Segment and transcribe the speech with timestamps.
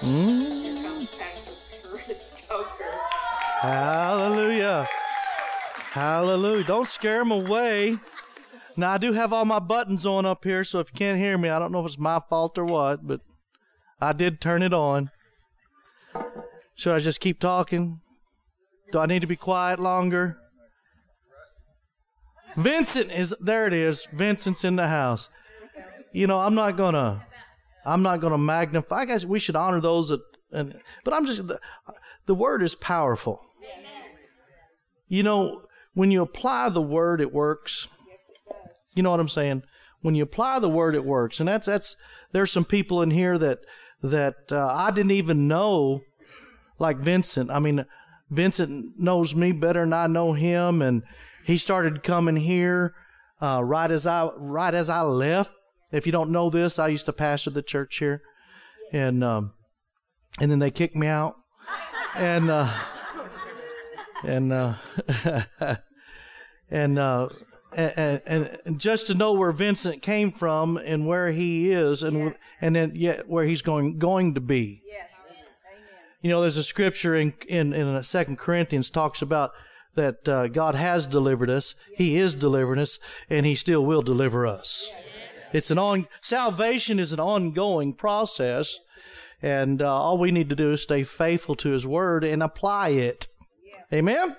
[0.00, 0.58] Mm.
[3.60, 4.86] Hallelujah.
[5.90, 6.64] Hallelujah.
[6.64, 7.98] Don't scare them away.
[8.76, 11.36] Now, I do have all my buttons on up here, so if you can't hear
[11.36, 13.20] me, I don't know if it's my fault or what, but
[14.00, 15.10] I did turn it on.
[16.76, 18.00] Should I just keep talking?
[18.92, 20.38] Do I need to be quiet longer?
[22.56, 24.06] Vincent is there it is.
[24.12, 25.28] Vincent's in the house.
[26.12, 27.26] You know, I'm not gonna
[27.88, 30.20] I'm not gonna magnify I guess we should honor those that
[30.52, 31.58] and but I'm just the,
[32.26, 33.40] the word is powerful.
[33.62, 33.98] Amen.
[35.08, 35.62] You know,
[35.94, 37.88] when you apply the word, it works.
[38.06, 38.72] Yes, it does.
[38.94, 39.62] You know what I'm saying?
[40.00, 41.96] When you apply the word, it works, and that's that's.
[42.30, 43.60] There's some people in here that
[44.02, 46.02] that uh, I didn't even know,
[46.78, 47.50] like Vincent.
[47.50, 47.84] I mean,
[48.30, 51.02] Vincent knows me better than I know him, and
[51.44, 52.94] he started coming here
[53.40, 55.52] uh, right as I right as I left.
[55.92, 58.22] If you don't know this, I used to pastor the church here,
[58.92, 59.52] and um,
[60.40, 61.36] and then they kicked me out,
[62.14, 62.50] and.
[62.50, 62.72] Uh,
[64.22, 64.74] and uh,
[66.70, 67.28] and, uh,
[67.72, 68.20] and
[68.64, 72.38] and just to know where Vincent came from and where he is, and Yes.
[72.60, 74.82] and then yet where he's going going to be.
[74.86, 75.10] Yes.
[75.26, 75.44] Amen.
[76.22, 79.52] You know, there's a scripture in in in Second Corinthians talks about
[79.94, 84.46] that uh, God has delivered us, He is delivering us, and He still will deliver
[84.46, 84.90] us.
[85.52, 88.78] It's an on salvation is an ongoing process,
[89.40, 92.90] and uh, all we need to do is stay faithful to His Word and apply
[92.90, 93.26] it.
[93.92, 94.36] Amen.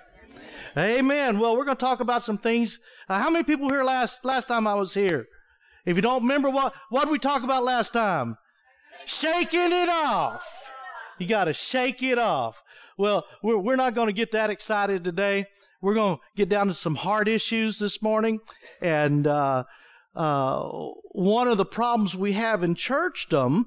[0.77, 1.39] Amen.
[1.39, 2.79] Well, we're going to talk about some things.
[3.07, 5.27] Uh, how many people were here last last time I was here?
[5.85, 8.37] If you don't remember what what did we talk about last time?
[9.05, 10.71] Shaking it off.
[11.17, 12.61] You got to shake it off.
[12.97, 15.47] Well, we're we're not going to get that excited today.
[15.81, 18.41] We're going to get down to some hard issues this morning,
[18.81, 19.63] and uh,
[20.15, 20.67] uh,
[21.11, 23.65] one of the problems we have in churchdom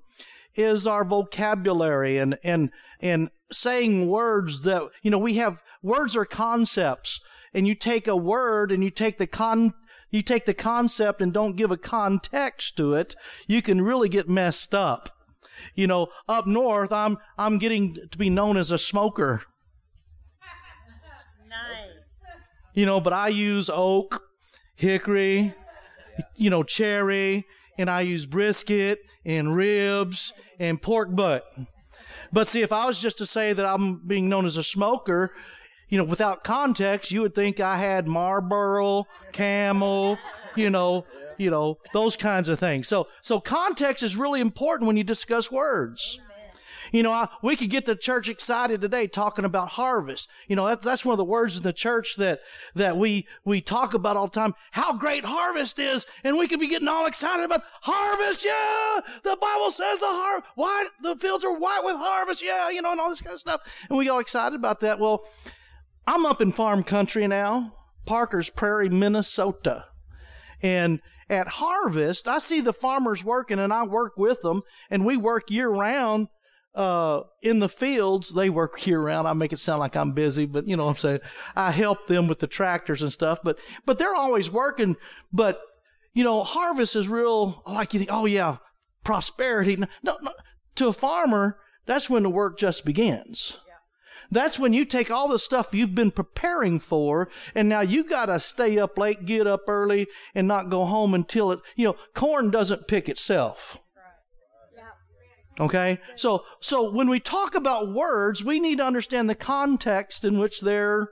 [0.55, 2.71] is our vocabulary and and
[3.01, 7.21] and saying words that you know we have words are concepts.
[7.55, 9.75] And you take a word and you take the con
[10.11, 13.15] you take the concept and don't give a context to it
[13.47, 15.11] you can really get messed up.
[15.75, 19.43] You know up north i'm i'm getting to be known as a smoker.
[22.75, 24.23] You know but i use oak
[24.75, 25.55] hickory
[26.37, 27.47] you know cherry
[27.79, 31.45] and i use brisket and ribs and pork butt
[32.33, 35.35] but see, if I was just to say that I'm being known as a smoker,
[35.89, 40.19] you know, without context, you would think I had Marlboro, Camel,
[40.57, 41.05] you know,
[41.37, 42.89] you know, those kinds of things.
[42.89, 46.19] So, so context is really important when you discuss words.
[46.93, 50.29] You know, I, we could get the church excited today talking about harvest.
[50.47, 52.41] You know, that's, that's one of the words in the church that,
[52.75, 54.55] that we, we talk about all the time.
[54.73, 56.05] How great harvest is.
[56.23, 58.45] And we could be getting all excited about harvest.
[58.45, 59.01] Yeah.
[59.25, 62.45] The Bible says the har, white, the fields are white with harvest.
[62.45, 62.69] Yeah.
[62.69, 63.63] You know, and all this kind of stuff.
[63.89, 65.01] And we get all excited about that.
[65.01, 65.25] Well,
[66.07, 67.75] I'm up in farm country now,
[68.05, 69.87] Parker's Prairie, Minnesota.
[70.61, 75.17] And at harvest, I see the farmers working and I work with them and we
[75.17, 76.29] work year round
[76.75, 78.35] uh, in the fields.
[78.35, 79.29] They work year round.
[79.29, 81.21] I make it sound like I'm busy, but you know what I'm saying?
[81.55, 84.97] I help them with the tractors and stuff, but, but they're always working.
[85.33, 85.61] But,
[86.15, 88.59] you know, harvest is real, like you think, oh yeah,
[89.05, 89.77] prosperity.
[89.77, 90.33] No, no,
[90.77, 93.59] to a farmer, that's when the work just begins.
[94.31, 98.41] That's when you take all the stuff you've been preparing for, and now you gotta
[98.41, 102.51] stay up late, get up early, and not go home until it, you know, corn
[102.51, 103.79] doesn't pick itself.
[105.61, 105.99] Okay?
[106.17, 110.61] So, so when we talk about words, we need to understand the context in which
[110.61, 111.11] they're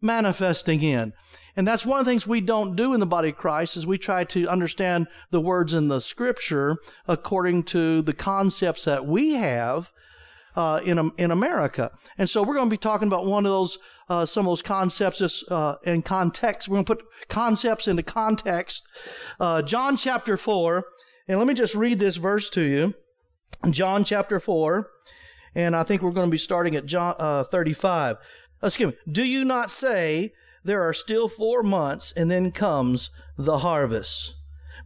[0.00, 1.12] manifesting in.
[1.56, 3.86] And that's one of the things we don't do in the body of Christ is
[3.86, 6.76] we try to understand the words in the scripture
[7.08, 9.90] according to the concepts that we have
[10.54, 11.92] uh, in in America.
[12.18, 13.78] And so we're going to be talking about one of those
[14.08, 16.68] uh, some of those concepts uh, in context.
[16.68, 18.86] We're going to put concepts into context.
[19.40, 20.86] Uh, John chapter four,
[21.28, 22.94] and let me just read this verse to you.
[23.70, 24.90] John chapter four,
[25.54, 28.16] and I think we're going to be starting at John uh, thirty-five.
[28.62, 28.98] Excuse me.
[29.10, 30.32] Do you not say
[30.64, 34.34] there are still four months, and then comes the harvest?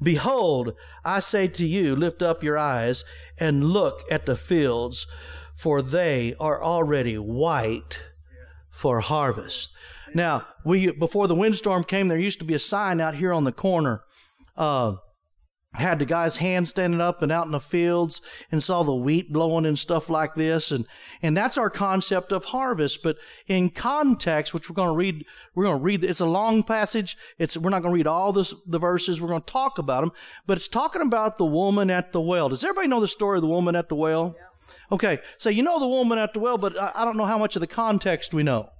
[0.02, 0.74] Behold,
[1.04, 3.04] I say to you, lift up your eyes
[3.38, 5.06] and look at the fields,
[5.54, 8.00] for they are already white
[8.70, 9.70] for harvest.
[10.14, 13.44] Now, we before the windstorm came, there used to be a sign out here on
[13.44, 14.04] the corner.
[14.56, 14.96] Uh,
[15.74, 18.20] had the guy's hand standing up and out in the fields
[18.50, 20.72] and saw the wheat blowing and stuff like this.
[20.72, 20.84] And
[21.22, 23.04] and that's our concept of harvest.
[23.04, 25.24] But in context which we're going to read
[25.54, 27.16] we're going to read it's a long passage.
[27.38, 29.20] It's we're not going to read all this, the verses.
[29.20, 30.12] We're going to talk about them
[30.44, 32.48] but it's talking about the woman at the well.
[32.48, 34.34] Does everybody know the story of the woman at the well?
[34.90, 35.20] Okay.
[35.36, 37.54] So you know the woman at the well but I, I don't know how much
[37.54, 38.70] of the context we know.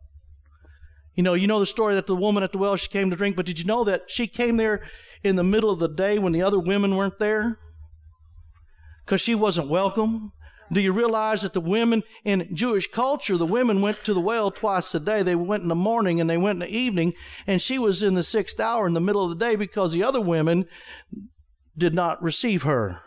[1.15, 3.17] You know, you know the story that the woman at the well, she came to
[3.17, 4.83] drink, but did you know that she came there
[5.23, 7.59] in the middle of the day when the other women weren't there?
[9.05, 10.33] Because she wasn't welcome.
[10.73, 14.53] Do you realize that the women in Jewish culture, the women went to the well
[14.53, 15.23] twice a day?
[15.23, 17.15] They went in the morning and they went in the evening,
[17.47, 20.05] and she was in the sixth hour in the middle of the day because the
[20.05, 20.67] other women
[21.77, 23.01] did not receive her.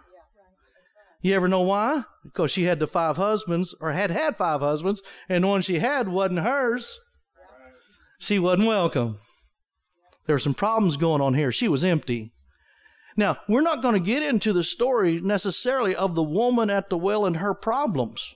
[1.21, 2.03] You ever know why?
[2.25, 5.79] Because she had the five husbands, or had had five husbands, and the one she
[5.79, 6.99] had wasn't hers.
[8.19, 9.19] She wasn't welcome.
[10.25, 11.51] There were some problems going on here.
[11.51, 12.33] She was empty.
[13.15, 16.97] Now, we're not going to get into the story necessarily of the woman at the
[16.97, 18.35] well and her problems.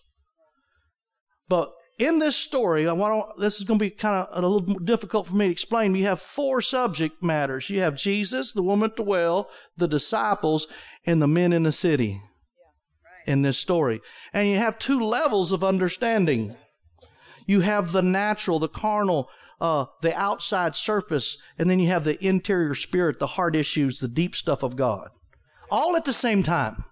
[1.50, 4.48] But in this story, I want to, this is going to be kind of a
[4.48, 5.96] little difficult for me to explain.
[5.96, 7.70] You have four subject matters.
[7.70, 10.68] You have Jesus, the woman at the well, the disciples,
[11.06, 12.22] and the men in the city
[13.26, 14.02] in this story.
[14.32, 16.56] And you have two levels of understanding.
[17.48, 19.30] You have the natural, the carnal,
[19.60, 24.08] uh, the outside surface, and then you have the interior spirit, the heart issues, the
[24.08, 25.10] deep stuff of God,
[25.72, 26.86] all at the same time.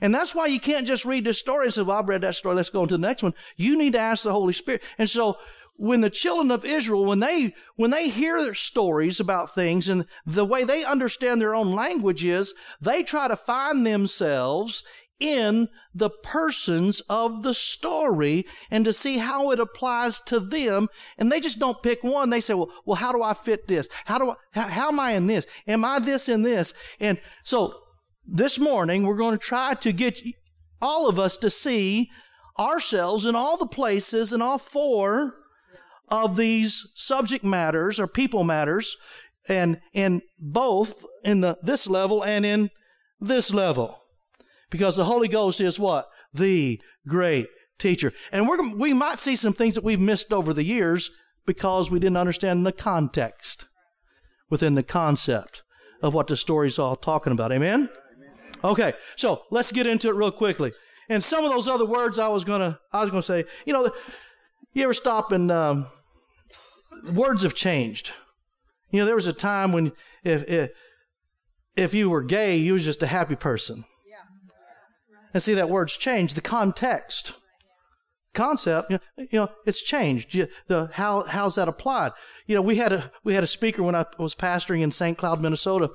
[0.00, 2.36] And that's why you can't just read this story and say, Well, I've read that
[2.36, 3.34] story, let's go on to the next one.
[3.56, 4.82] You need to ask the Holy Spirit.
[4.98, 5.36] And so
[5.76, 10.06] when the children of Israel, when they when they hear their stories about things and
[10.24, 14.84] the way they understand their own language is, they try to find themselves
[15.20, 20.88] in the persons of the story and to see how it applies to them.
[21.18, 22.30] And they just don't pick one.
[22.30, 23.88] They say, well, well, how do I fit this?
[24.04, 25.46] How do I, how, how am I in this?
[25.66, 26.74] Am I this in this?
[27.00, 27.80] And so
[28.26, 30.20] this morning, we're going to try to get
[30.80, 32.10] all of us to see
[32.58, 35.34] ourselves in all the places in all four
[36.08, 38.96] of these subject matters or people matters
[39.48, 42.70] and in both in the this level and in
[43.20, 43.98] this level
[44.74, 46.08] because the Holy Ghost is what?
[46.32, 47.46] The great
[47.78, 48.12] teacher.
[48.32, 51.12] And we're, we might see some things that we've missed over the years
[51.46, 53.66] because we didn't understand the context
[54.50, 55.62] within the concept
[56.02, 57.52] of what the story's all talking about.
[57.52, 57.88] Amen?
[58.64, 60.72] Okay, so let's get into it real quickly.
[61.08, 63.92] And some of those other words I was gonna, I was gonna say, you know,
[64.72, 65.86] you ever stop and um,
[67.12, 68.10] words have changed.
[68.90, 69.92] You know, there was a time when
[70.24, 70.72] if if
[71.76, 73.84] if you were gay, you was just a happy person.
[75.34, 76.36] And see that word's changed.
[76.36, 77.34] The context,
[78.34, 80.32] concept, you know, you know it's changed.
[80.34, 82.12] You, the how how's that applied?
[82.46, 85.18] You know, we had a we had a speaker when I was pastoring in St.
[85.18, 85.90] Cloud, Minnesota.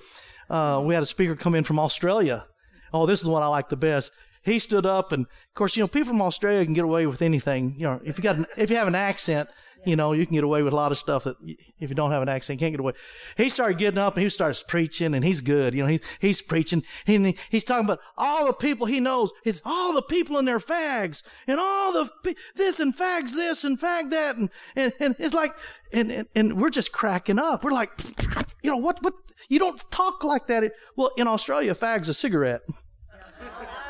[0.49, 2.45] Uh, we had a speaker come in from Australia.
[2.93, 4.11] Oh, this is the one I like the best.
[4.43, 7.21] He stood up, and of course, you know, people from Australia can get away with
[7.21, 7.75] anything.
[7.77, 9.49] You know, if you got an, if you have an accent,
[9.85, 11.37] you know, you can get away with a lot of stuff that
[11.79, 12.93] if you don't have an accent, you can't get away.
[13.37, 15.73] He started getting up and he starts preaching and he's good.
[15.73, 16.83] You know, he, he's preaching.
[17.05, 19.31] He, he's talking about all the people he knows.
[19.43, 23.79] He's all the people in their fags and all the, this and fags this and
[23.79, 24.35] fag that.
[24.35, 25.51] And, and, and it's like,
[25.93, 27.63] and, and, and we're just cracking up.
[27.63, 27.91] We're like,
[28.61, 29.13] you know, what, what,
[29.47, 30.71] you don't talk like that.
[30.95, 32.61] Well, in Australia, fag's a cigarette.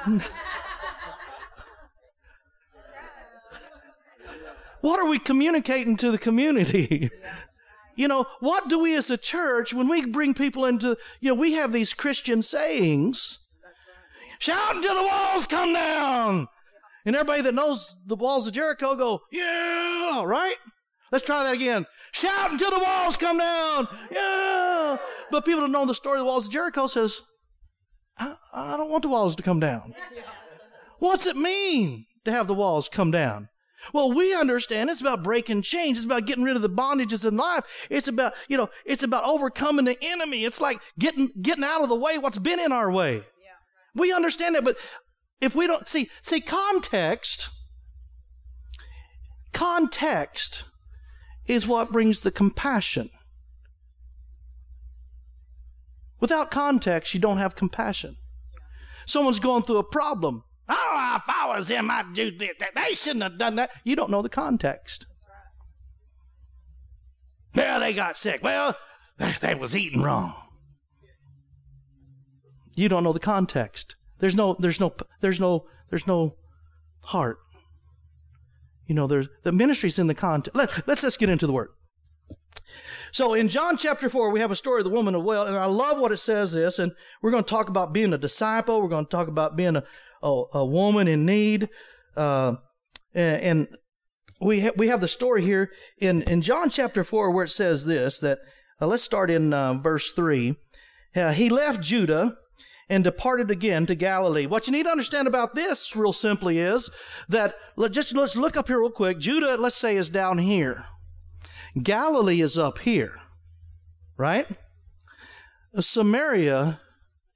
[4.82, 7.10] What are we communicating to the community?
[7.96, 11.36] you know, what do we as a church, when we bring people into, you know,
[11.36, 13.40] we have these Christian sayings.
[14.40, 16.48] Shout until the walls come down.
[17.06, 20.56] And everybody that knows the walls of Jericho go, yeah, right?
[21.12, 21.86] Let's try that again.
[22.12, 23.88] Shout until the walls come down.
[24.12, 24.98] Yeah.
[25.32, 27.22] But people that know the story of the walls of Jericho says,
[28.18, 29.94] I, I don't want the walls to come down.
[31.00, 33.50] What's it mean to have the walls come down?
[33.94, 35.98] Well, we understand it's about breaking chains.
[35.98, 37.64] It's about getting rid of the bondages in life.
[37.90, 40.46] It's about, you know, it's about overcoming the enemy.
[40.46, 43.24] It's like getting, getting out of the way what's been in our way.
[43.96, 44.78] We understand that, but
[45.42, 47.50] if we don't see, see context,
[49.54, 50.64] context
[51.48, 53.10] is what brings the compassion.
[56.20, 58.18] Without context, you don't have compassion.
[59.06, 60.44] Someone's going through a problem.
[60.70, 62.52] Oh, if I was him, I'd do this.
[62.76, 63.72] They shouldn't have done that.
[63.84, 65.06] You don't know the context.
[67.56, 68.44] Well, they got sick.
[68.44, 68.78] Well,
[69.42, 70.36] they was eating wrong.
[72.76, 73.96] You don't know the context.
[74.20, 76.36] There's no, there's no, there's no, there's no
[77.02, 77.40] heart.
[78.86, 80.56] You know, there's the ministry's in the context.
[80.56, 81.70] Let, let's just get into the word.
[83.12, 85.58] So in John chapter 4, we have a story of the woman of well, and
[85.58, 86.92] I love what it says this, and
[87.22, 88.82] we're going to talk about being a disciple.
[88.82, 89.84] We're going to talk about being a,
[90.22, 91.70] a, a woman in need.
[92.16, 92.56] Uh,
[93.14, 93.68] and, and
[94.40, 97.86] we, ha- we have the story here in, in John chapter 4 where it says
[97.86, 98.40] this, that,
[98.82, 100.56] uh, let's start in uh, verse 3.
[101.16, 102.38] Uh, he left Judah
[102.88, 104.46] and departed again to Galilee.
[104.46, 106.90] What you need to understand about this, real simply, is
[107.28, 109.20] that let just let's look up here real quick.
[109.20, 110.86] Judah, let's say, is down here.
[111.82, 113.20] Galilee is up here,
[114.18, 114.48] right?
[115.80, 116.80] Samaria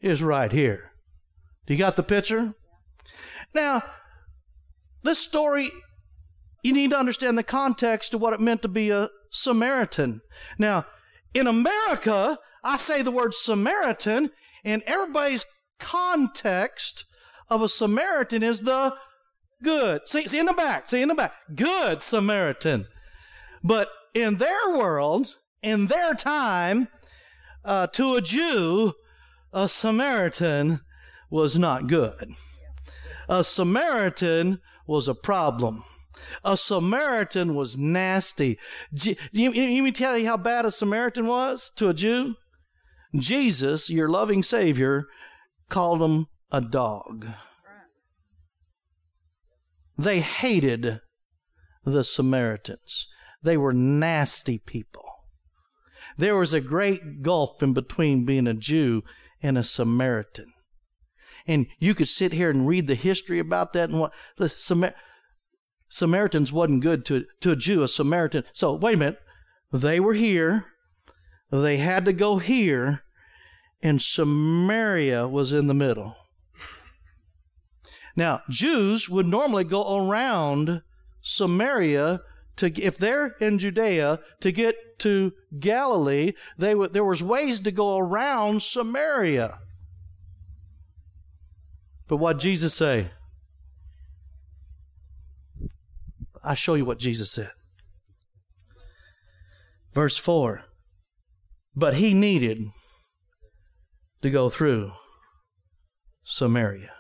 [0.02, 0.92] is right here.
[1.66, 2.56] Do you got the picture?
[3.54, 3.84] Now,
[5.04, 5.72] this story,
[6.64, 10.22] you need to understand the context of what it meant to be a Samaritan.
[10.58, 10.86] Now,
[11.34, 14.32] in America, I say the word Samaritan,
[14.64, 15.46] and everybody's
[15.80, 17.06] context
[17.50, 18.96] of a Samaritan is the
[19.62, 20.08] good.
[20.08, 22.88] See, see in the back, see in the back, good Samaritan.
[23.64, 26.88] But in their world, in their time,
[27.66, 28.94] uh, to a Jew,
[29.52, 30.82] a Samaritan
[31.30, 32.34] was not good.
[33.30, 35.84] A Samaritan was a problem.
[36.44, 38.58] A Samaritan was nasty.
[38.92, 42.36] You, you, me tell you how bad a Samaritan was to a Jew?
[43.16, 45.06] Jesus, your loving Savior,
[45.70, 47.28] called him a dog.
[49.98, 51.02] They hated
[51.86, 53.08] the Samaritans.
[53.44, 55.06] They were nasty people.
[56.18, 59.04] There was a great gulf in between being a Jew
[59.42, 60.54] and a Samaritan.
[61.46, 64.96] And you could sit here and read the history about that and what the Samar-
[65.90, 68.44] Samaritans wasn't good to, to a Jew, a Samaritan.
[68.54, 69.20] So wait a minute.
[69.72, 70.66] They were here.
[71.52, 73.04] They had to go here,
[73.82, 76.16] and Samaria was in the middle.
[78.16, 80.82] Now, Jews would normally go around
[81.22, 82.22] Samaria
[82.58, 87.72] to if they're in Judea to get to Galilee, they would, there was ways to
[87.72, 89.60] go around Samaria.
[92.08, 93.12] But what Jesus say?
[96.44, 97.52] I show you what Jesus said.
[99.94, 100.64] Verse 4.
[101.76, 102.66] But he needed
[104.22, 104.92] to go through
[106.24, 106.92] Samaria.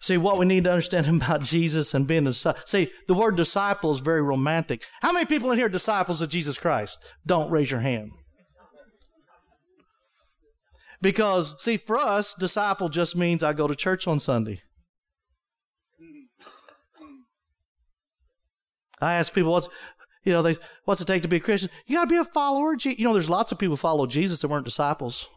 [0.00, 2.62] See, what we need to understand about Jesus and being a disciple.
[2.66, 4.82] See, the word disciple is very romantic.
[5.02, 6.98] How many people in here are disciples of Jesus Christ?
[7.24, 8.12] Don't raise your hand.
[11.02, 14.62] Because, see, for us, disciple just means I go to church on Sunday.
[19.00, 19.68] I ask people, what's,
[20.24, 21.70] you know, they, what's it take to be a Christian?
[21.86, 22.74] You got to be a follower.
[22.80, 25.28] You know, there's lots of people follow Jesus that weren't disciples.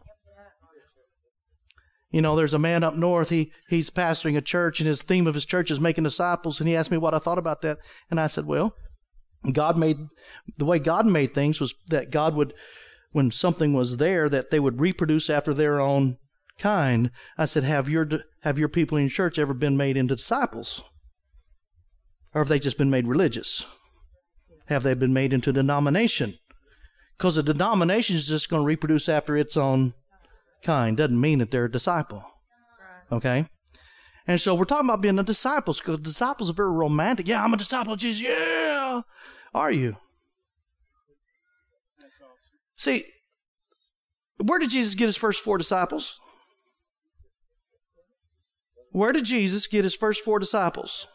[2.11, 3.29] You know, there's a man up north.
[3.29, 6.59] He he's pastoring a church, and his theme of his church is making disciples.
[6.59, 7.77] And he asked me what I thought about that,
[8.09, 8.75] and I said, well,
[9.51, 9.97] God made
[10.57, 12.53] the way God made things was that God would,
[13.11, 16.17] when something was there, that they would reproduce after their own
[16.57, 17.11] kind.
[17.37, 18.07] I said, have your
[18.41, 20.81] have your people in your church ever been made into disciples,
[22.33, 23.65] or have they just been made religious?
[24.65, 26.39] Have they been made into denomination?
[27.17, 29.93] Because a denomination is just going to reproduce after its own
[30.63, 32.23] kind doesn't mean that they're a disciple.
[33.11, 33.45] Okay?
[34.27, 37.27] And so we're talking about being a disciple because disciples are very romantic.
[37.27, 38.21] Yeah, I'm a disciple of Jesus.
[38.21, 39.01] Yeah.
[39.53, 39.97] Are you?
[42.75, 43.05] See,
[44.37, 46.19] where did Jesus get his first four disciples?
[48.91, 51.07] Where did Jesus get his first four disciples?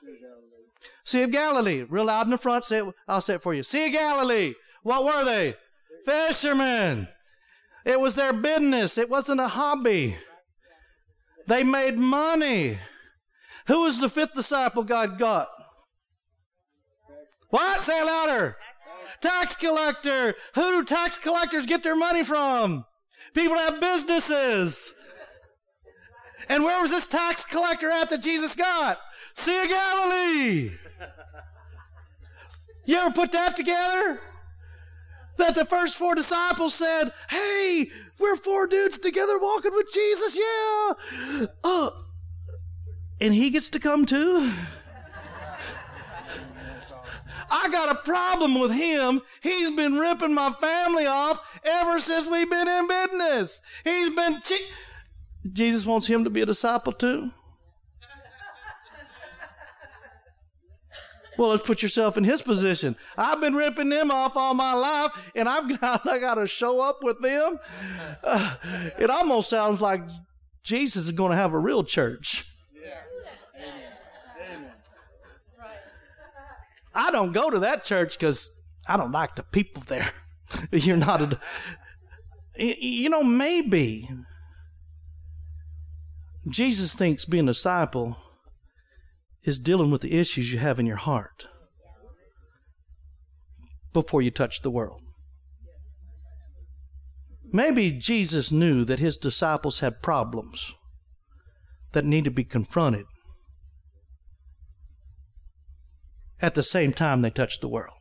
[1.05, 1.85] Sea of Galilee.
[1.89, 2.65] Real loud in the front.
[2.65, 3.63] Say it, I'll say it for you.
[3.63, 4.55] Sea of Galilee.
[4.83, 5.55] What were they?
[6.05, 7.09] Fishermen.
[7.85, 8.97] It was their business.
[8.97, 10.17] It wasn't a hobby.
[11.47, 12.79] They made money.
[13.67, 15.49] Who was the fifth disciple God got?
[17.51, 17.83] What?
[17.83, 18.57] Say it louder.
[19.21, 20.35] Tax collector.
[20.55, 22.85] Who do tax collectors get their money from?
[23.35, 24.95] People that have businesses.
[26.49, 28.99] And where was this tax collector at that Jesus got?
[29.35, 30.71] Sea of Galilee.
[32.87, 34.21] You ever put that together?
[35.39, 37.89] That the first four disciples said, Hey,
[38.19, 41.47] we're four dudes together walking with Jesus, yeah.
[41.63, 41.91] Uh,
[43.21, 44.53] and he gets to come too.
[47.51, 49.21] I got a problem with him.
[49.43, 53.63] He's been ripping my family off ever since we've been in business.
[53.85, 54.41] He's been.
[54.41, 54.67] Che-
[55.53, 57.31] Jesus wants him to be a disciple too.
[61.37, 62.97] Well, let's put yourself in his position.
[63.17, 66.81] I've been ripping them off all my life, and I've got, I got to show
[66.81, 67.59] up with them.
[68.23, 68.55] Uh,
[68.99, 70.03] it almost sounds like
[70.63, 72.47] Jesus is going to have a real church.
[76.95, 78.53] I don't go to that church because
[78.87, 80.11] I don't like the people there.
[80.71, 81.39] You're not a.
[82.57, 84.09] You know, maybe
[86.49, 88.17] Jesus thinks being a disciple
[89.45, 91.49] is dealing with the issues you have in your heart
[93.93, 95.03] before you touch the world.
[97.53, 100.75] Maybe Jesus knew that his disciples had problems
[101.93, 103.07] that need to be confronted
[106.41, 107.97] at the same time they touch the world.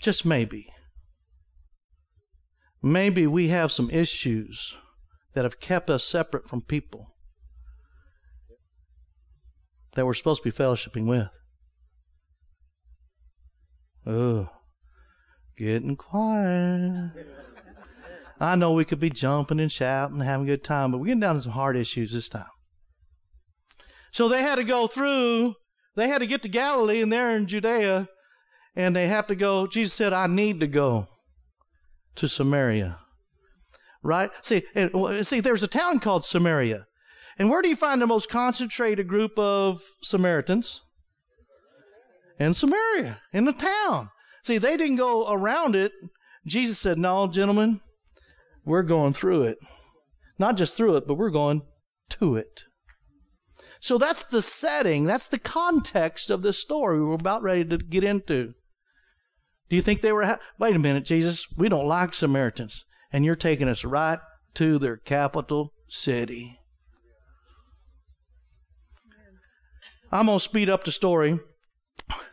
[0.00, 0.66] Just maybe.
[2.82, 4.74] Maybe we have some issues
[5.34, 7.14] that have kept us separate from people
[9.94, 11.28] that we're supposed to be fellowshipping with.
[14.06, 14.48] Oh,
[15.56, 17.12] getting quiet.
[18.40, 21.06] I know we could be jumping and shouting and having a good time, but we're
[21.06, 22.46] getting down to some hard issues this time.
[24.12, 25.54] So they had to go through,
[25.94, 28.08] they had to get to Galilee and they're in Judea,
[28.74, 29.66] and they have to go.
[29.66, 31.08] Jesus said, I need to go
[32.16, 32.98] to Samaria.
[34.02, 34.30] Right?
[34.42, 34.64] See,
[35.22, 36.86] see, there's a town called Samaria.
[37.40, 40.82] And where do you find the most concentrated group of Samaritans?
[42.38, 44.10] In Samaria, in the town.
[44.42, 45.92] See, they didn't go around it.
[46.46, 47.80] Jesus said, No, gentlemen,
[48.66, 49.58] we're going through it.
[50.38, 51.62] Not just through it, but we're going
[52.10, 52.64] to it.
[53.80, 58.04] So that's the setting, that's the context of this story we're about ready to get
[58.04, 58.52] into.
[59.70, 63.24] Do you think they were, ha- wait a minute, Jesus, we don't like Samaritans, and
[63.24, 64.18] you're taking us right
[64.56, 66.59] to their capital city.
[70.12, 71.38] I'm going to speed up the story.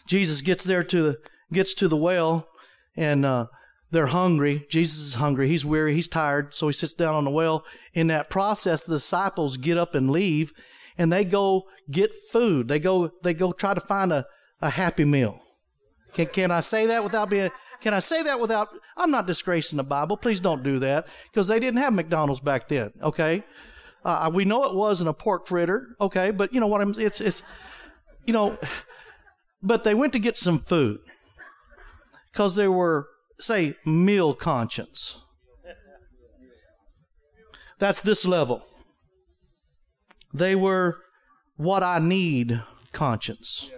[0.07, 1.17] Jesus gets there to the,
[1.51, 2.47] gets to the well,
[2.95, 3.47] and uh,
[3.91, 4.65] they're hungry.
[4.69, 5.47] Jesus is hungry.
[5.47, 5.93] He's weary.
[5.93, 6.53] He's tired.
[6.55, 7.63] So he sits down on the well.
[7.93, 10.53] In that process, the disciples get up and leave,
[10.97, 12.67] and they go get food.
[12.67, 14.25] They go, they go try to find a,
[14.61, 15.41] a happy meal.
[16.13, 19.77] Can, can I say that without being, can I say that without, I'm not disgracing
[19.77, 20.17] the Bible.
[20.17, 22.91] Please don't do that because they didn't have McDonald's back then.
[23.03, 23.43] Okay.
[24.03, 25.95] Uh, we know it wasn't a pork fritter.
[25.99, 26.31] Okay.
[26.31, 27.43] But you know what I'm, it's, it's,
[28.25, 28.57] you know,
[29.61, 30.99] but they went to get some food
[32.31, 33.07] because they were,
[33.39, 35.17] say, meal conscience.
[37.79, 38.65] That's this level.
[40.33, 40.97] They were
[41.57, 43.69] what I need conscience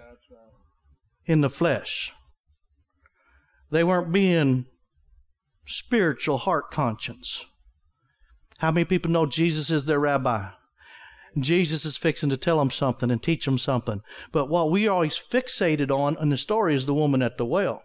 [1.25, 2.13] in the flesh.
[3.71, 4.65] They weren't being
[5.65, 7.45] spiritual heart conscience.
[8.59, 10.49] How many people know Jesus is their rabbi?
[11.37, 14.01] Jesus is fixing to tell them something and teach them something.
[14.31, 17.83] But what we always fixated on in the story is the woman at the well.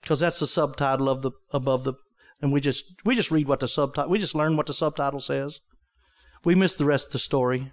[0.00, 1.94] Because that's the subtitle of the above the
[2.40, 5.20] and we just we just read what the subtitle we just learn what the subtitle
[5.20, 5.60] says.
[6.44, 7.72] We miss the rest of the story.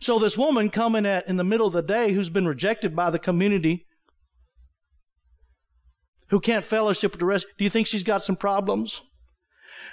[0.00, 3.10] So this woman coming at in the middle of the day who's been rejected by
[3.10, 3.86] the community
[6.34, 9.02] who can't fellowship with the rest, do you think she's got some problems?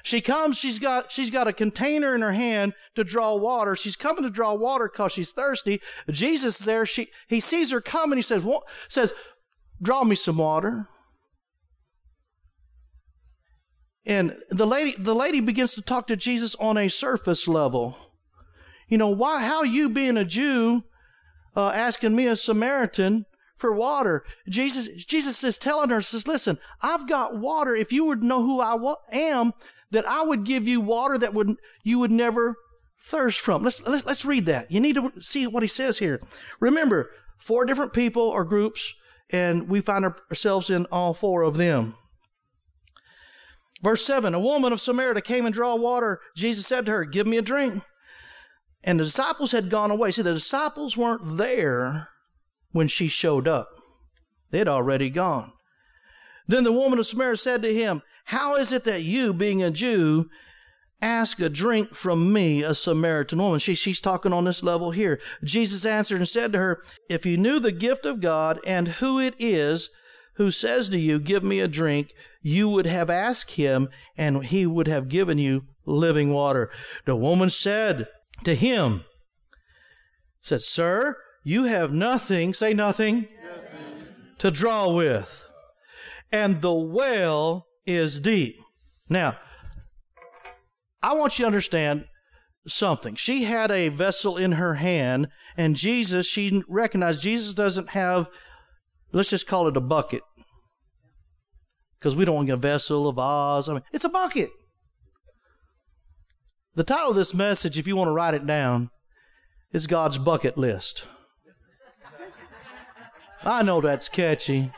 [0.01, 3.75] She comes, she's got, she's got a container in her hand to draw water.
[3.75, 5.80] She's coming to draw water because she's thirsty.
[6.10, 6.84] Jesus is there.
[6.84, 8.17] She, he sees her coming.
[8.17, 8.43] He says,
[8.89, 9.13] says,
[9.80, 10.88] draw me some water.
[14.04, 17.95] And the lady, the lady begins to talk to Jesus on a surface level.
[18.88, 20.86] You know, why, how you being a Jew,
[21.56, 23.27] uh, asking me a Samaritan
[23.62, 24.26] for water.
[24.50, 27.76] Jesus, Jesus is telling her, says, listen, I've got water.
[27.76, 29.54] If you would know who I am,
[29.91, 32.58] that I would give you water that would you would never
[33.02, 33.63] thirst from.
[33.63, 34.71] Let's, let's, let's read that.
[34.71, 36.21] You need to see what he says here.
[36.60, 38.93] Remember, four different people or groups,
[39.30, 41.95] and we find ourselves in all four of them.
[43.82, 46.19] Verse 7 A woman of Samaria came and draw water.
[46.36, 47.84] Jesus said to her, Give me a drink.
[48.84, 50.12] And the disciples had gone away.
[50.12, 52.10] See, the disciples weren't there
[52.71, 53.69] when she showed up,
[54.51, 55.53] they'd already gone.
[56.47, 59.71] Then the woman of Samaria said to him, how is it that you, being a
[59.71, 60.29] Jew,
[61.01, 63.60] ask a drink from me, a Samaritan woman?
[63.60, 65.19] She, she's talking on this level here.
[65.43, 69.19] Jesus answered and said to her, If you knew the gift of God and who
[69.19, 69.89] it is
[70.36, 74.65] who says to you, Give me a drink, you would have asked him, and he
[74.65, 76.71] would have given you living water.
[77.05, 78.07] The woman said
[78.45, 79.03] to him,
[80.39, 83.27] said, Sir, you have nothing, say nothing,
[84.38, 85.43] to draw with.
[86.32, 88.56] And the well is deep.
[89.10, 89.38] Now,
[91.04, 92.06] I want you to understand
[92.67, 93.15] something.
[93.15, 95.27] She had a vessel in her hand,
[95.58, 98.30] and Jesus, she recognized Jesus doesn't have,
[99.12, 100.21] let's just call it a bucket.
[101.99, 103.67] Because we don't want a vessel, a vase.
[103.67, 104.49] I mean, it's a bucket.
[106.73, 108.89] The title of this message, if you want to write it down,
[109.73, 111.06] is God's Bucket List.
[113.43, 114.71] I know that's catchy.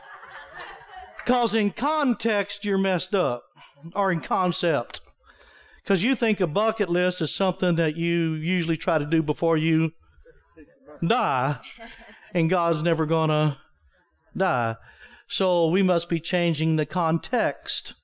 [1.18, 3.44] Because in context, you're messed up,
[3.94, 5.00] or in concept.
[5.82, 9.56] Because you think a bucket list is something that you usually try to do before
[9.56, 9.92] you
[11.06, 11.58] die,
[12.32, 13.58] and God's never going to
[14.36, 14.76] die.
[15.28, 17.94] So we must be changing the context.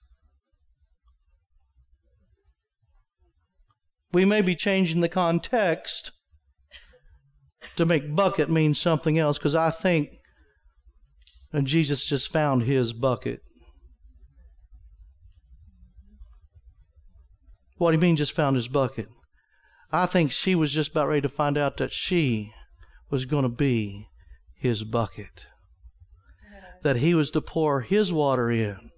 [4.12, 6.10] We may be changing the context
[7.76, 10.19] to make bucket mean something else because I think
[11.52, 13.42] and Jesus just found his bucket.
[17.76, 19.08] What do you mean just found his bucket?
[19.90, 22.52] I think she was just about ready to find out that she
[23.10, 24.08] was going to be
[24.54, 25.46] his bucket.
[26.82, 28.90] That he was to pour his water in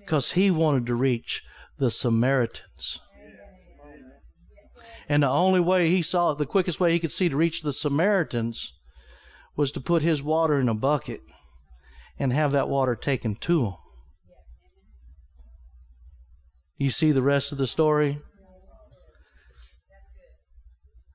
[0.00, 1.42] because he wanted to reach
[1.78, 3.00] the Samaritans.
[5.08, 7.62] And the only way he saw, it, the quickest way he could see to reach
[7.62, 8.74] the Samaritans
[9.56, 11.22] was to put his water in a bucket
[12.18, 13.74] and have that water taken to him.
[16.76, 18.20] You see the rest of the story?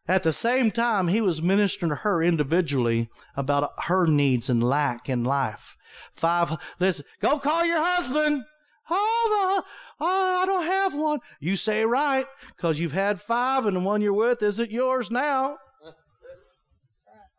[0.07, 5.07] At the same time, he was ministering to her individually about her needs and lack
[5.07, 5.77] in life.
[6.11, 8.43] Five, listen, go call your husband.
[8.89, 9.63] Oh, the,
[10.03, 11.19] oh, I don't have one.
[11.39, 15.57] You say right, because you've had five and the one you're with isn't yours now.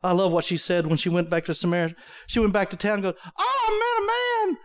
[0.04, 1.96] I love what she said when she went back to Samaria.
[2.26, 4.58] She went back to town going, Oh, I met a man.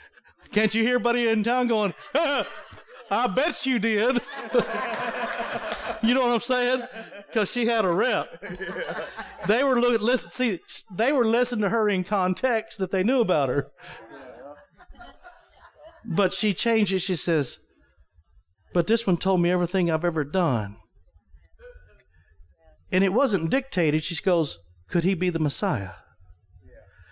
[0.52, 1.94] Can't you hear buddy in town going,
[3.10, 4.20] I bet you did.
[6.02, 6.82] you know what I'm saying?
[7.28, 8.44] Because she had a rep.
[9.46, 10.58] They were looking, listen, see,
[10.92, 13.70] they were listening to her in context that they knew about her.
[16.04, 17.02] But she changes.
[17.02, 17.58] She says,
[18.72, 20.76] But this one told me everything I've ever done.
[22.90, 24.02] And it wasn't dictated.
[24.02, 24.58] She goes,
[24.90, 25.92] Could he be the Messiah?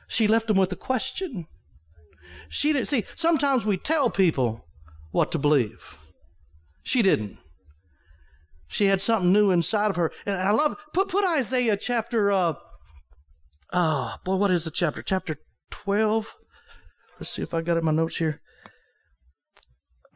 [0.09, 1.47] She left him with a question.
[2.49, 3.05] She didn't see.
[3.15, 4.65] Sometimes we tell people
[5.13, 5.99] what to believe.
[6.83, 7.39] She didn't.
[8.67, 10.77] She had something new inside of her, and I love.
[10.93, 12.33] Put put Isaiah chapter.
[12.33, 12.55] Uh,
[13.73, 15.03] oh boy, what is the chapter?
[15.03, 15.39] Chapter
[15.71, 16.37] twelve.
[17.19, 18.41] Let's see if I got it in my notes here.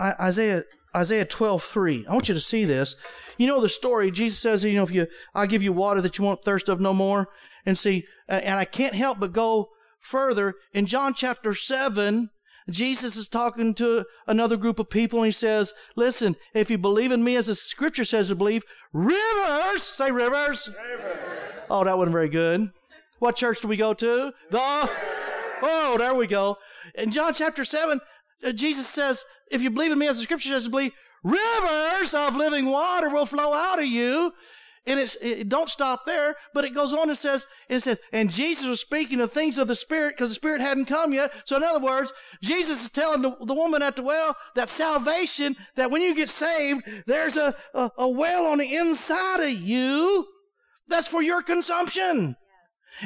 [0.00, 2.06] I, Isaiah Isaiah 12, 3.
[2.08, 2.96] I want you to see this.
[3.38, 4.10] You know the story.
[4.10, 6.80] Jesus says, you know, if you, I'll give you water that you won't thirst of
[6.80, 7.28] no more.
[7.64, 10.54] And see, and I can't help but go further.
[10.74, 12.30] In John chapter 7,
[12.68, 17.12] Jesus is talking to another group of people and he says, listen, if you believe
[17.12, 20.68] in me as the scripture says to believe, rivers, say rivers.
[20.68, 21.18] rivers.
[21.70, 22.70] Oh, that wasn't very good.
[23.18, 24.32] What church do we go to?
[24.50, 26.58] The, oh, there we go.
[26.94, 28.00] In John chapter 7,
[28.44, 32.14] uh, Jesus says, if you believe in me as the scripture says to believe, rivers
[32.14, 34.32] of living water will flow out of you.
[34.84, 38.32] And it's, it don't stop there, but it goes on and says, it says, and
[38.32, 41.32] Jesus was speaking of things of the Spirit because the Spirit hadn't come yet.
[41.44, 42.12] So in other words,
[42.42, 46.30] Jesus is telling the, the woman at the well that salvation, that when you get
[46.30, 50.26] saved, there's a, a, a well on the inside of you
[50.88, 52.34] that's for your consumption.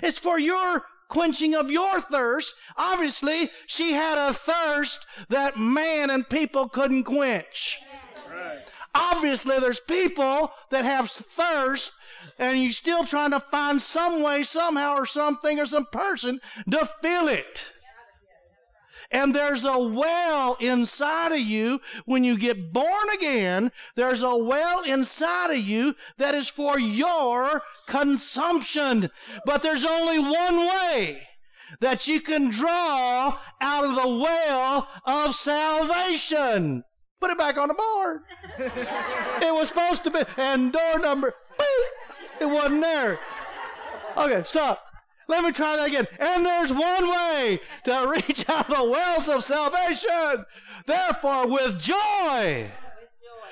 [0.03, 2.55] It's for your quenching of your thirst.
[2.77, 7.79] Obviously, she had a thirst that man and people couldn't quench.
[8.95, 11.93] Obviously, there's people that have thirst
[12.39, 16.41] and you're still trying to find some way, somehow, or something, or some person
[16.71, 17.73] to fill it.
[19.11, 23.73] And there's a well inside of you when you get born again.
[23.95, 29.11] There's a well inside of you that is for your consumption.
[29.45, 31.23] But there's only one way
[31.81, 36.85] that you can draw out of the well of salvation.
[37.21, 38.23] Put it back on the board.
[38.59, 43.19] it was supposed to be, and door number, boop, it wasn't there.
[44.17, 44.86] Okay, stop.
[45.29, 46.07] Let me try that again.
[46.19, 50.45] And there's one way to reach out the wells of salvation.
[50.87, 52.71] Therefore, with joy.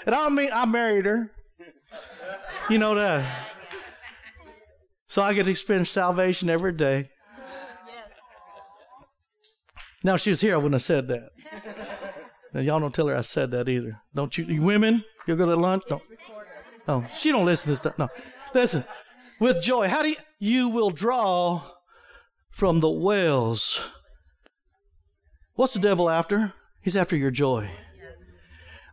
[0.07, 1.33] And I mean, I married her.
[2.71, 3.25] You know that.
[5.07, 7.11] So I get to experience salvation every day.
[10.03, 11.31] Now, she was here, I wouldn't have said that.
[12.53, 14.01] Now, y'all don't tell her I said that either.
[14.15, 15.03] Don't you, you women?
[15.27, 15.83] You'll go to lunch?
[15.89, 16.03] Don't.
[16.87, 17.99] Oh, she don't listen to this stuff.
[17.99, 18.09] No.
[18.53, 18.85] Listen,
[19.41, 19.89] with joy.
[19.89, 21.63] How do you, you will draw
[22.51, 23.81] from the wells.
[25.55, 26.53] What's the devil after?
[26.83, 27.71] He's after your joy.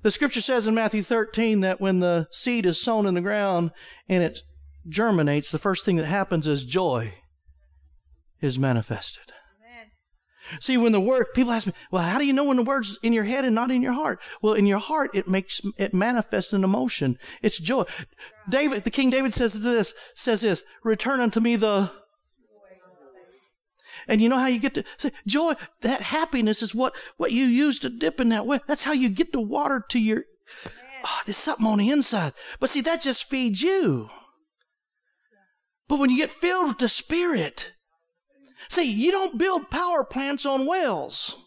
[0.02, 3.72] The scripture says in Matthew 13 that when the seed is sown in the ground
[4.08, 4.44] and it
[4.88, 7.16] germinates, the first thing that happens is joy
[8.40, 9.34] is manifested.
[10.60, 12.98] See, when the word, people ask me, well, how do you know when the word's
[13.02, 14.20] in your head and not in your heart?
[14.42, 17.18] Well, in your heart, it makes, it manifests an emotion.
[17.42, 17.84] It's joy.
[18.50, 21.92] David, the King David says this, says this, return unto me the,
[24.08, 27.46] and you know how you get to say joy, that happiness is what, what you
[27.46, 28.60] use to dip in that way.
[28.68, 30.26] That's how you get the water to your,
[31.06, 32.34] oh, there's something on the inside.
[32.60, 34.10] But see, that just feeds you.
[35.88, 37.74] But when you get filled with the Spirit,
[38.70, 41.38] See, you don't build power plants on wells.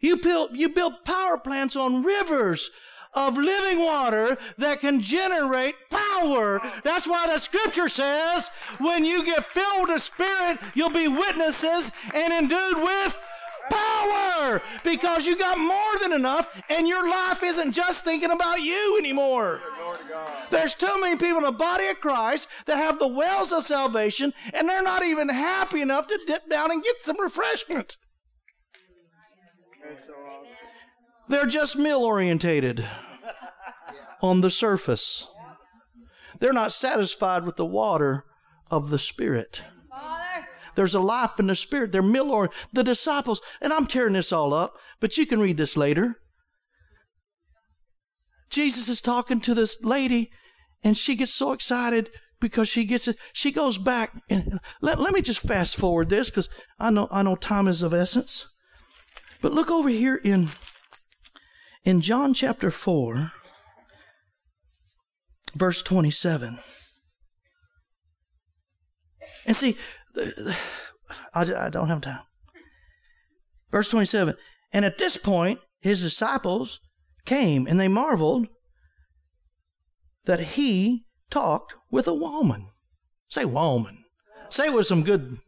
[0.00, 2.70] You build, you build power plants on rivers
[3.14, 6.60] of living water that can generate power.
[6.82, 12.32] That's why the scripture says when you get filled with Spirit, you'll be witnesses and
[12.32, 13.18] endued with
[13.70, 18.96] power because you got more than enough and your life isn't just thinking about you
[18.98, 19.60] anymore.
[20.50, 24.32] There's too many people in the body of Christ that have the wells of salvation
[24.52, 27.96] and they're not even happy enough to dip down and get some refreshment.
[31.28, 32.86] They're just meal orientated
[34.20, 35.28] on the surface.
[36.38, 38.24] They're not satisfied with the water
[38.70, 39.62] of the Spirit.
[40.74, 41.92] There's a life in the Spirit.
[41.92, 45.76] They're meal the disciples, and I'm tearing this all up, but you can read this
[45.76, 46.16] later.
[48.50, 50.30] Jesus is talking to this lady,
[50.82, 53.16] and she gets so excited because she gets it.
[53.32, 57.22] She goes back and let, let me just fast forward this because I know I
[57.22, 58.48] know time is of essence.
[59.40, 60.48] But look over here in
[61.84, 63.30] in John chapter four,
[65.54, 66.58] verse twenty-seven.
[69.46, 69.76] And see,
[71.34, 72.20] I, don't have time.
[73.70, 74.36] Verse 27
[74.72, 76.80] And at this point, his disciples
[77.24, 78.48] came and they marveled
[80.24, 82.68] that he talked with a woman.
[83.28, 84.04] Say woman.
[84.48, 85.38] Say it with some good.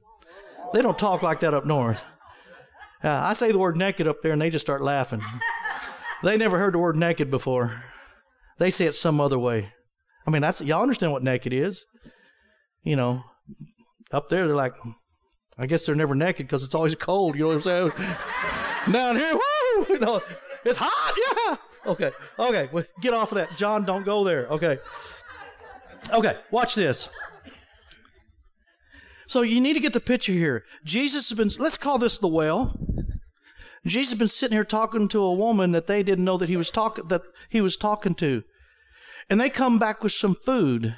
[0.73, 2.05] They don't talk like that up north.
[3.03, 5.21] Uh, I say the word naked up there and they just start laughing.
[6.23, 7.85] they never heard the word naked before.
[8.59, 9.73] They say it some other way.
[10.27, 11.85] I mean, that's y'all understand what naked is.
[12.83, 13.25] You know,
[14.15, 14.75] up there, they're like,
[15.59, 17.35] I guess they're never naked because it's always cold.
[17.35, 17.93] You know what I'm saying?
[18.93, 19.87] Down here, woo!
[19.89, 20.21] You know,
[20.65, 21.15] it's hot.
[21.49, 21.57] Yeah.
[21.87, 22.11] Okay.
[22.39, 22.69] Okay.
[22.73, 23.85] Well, get off of that, John.
[23.85, 24.47] Don't go there.
[24.47, 24.79] Okay.
[26.13, 26.37] Okay.
[26.51, 27.09] Watch this.
[29.27, 30.65] So you need to get the picture here.
[30.85, 31.51] Jesus has been.
[31.59, 32.79] Let's call this the well.
[33.87, 36.57] Jesus has been sitting here talking to a woman that they didn't know that he
[36.57, 38.43] was talking that he was talking to,
[39.29, 40.97] and they come back with some food.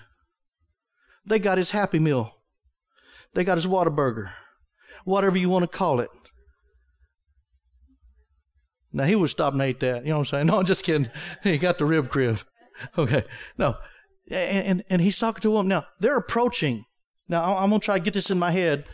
[1.24, 2.35] They got his happy meal.
[3.36, 4.30] They got his Whataburger,
[5.04, 6.08] whatever you want to call it.
[8.94, 10.04] Now he would stop and ate that.
[10.04, 10.46] You know what I'm saying?
[10.48, 11.10] No, I'm just kidding.
[11.42, 12.40] He got the rib crib.
[12.98, 13.24] Okay.
[13.56, 13.76] No.
[14.30, 15.66] And, and, and he's talking to them.
[15.66, 16.84] Now they're approaching.
[17.26, 18.84] Now I'm gonna try to get this in my head.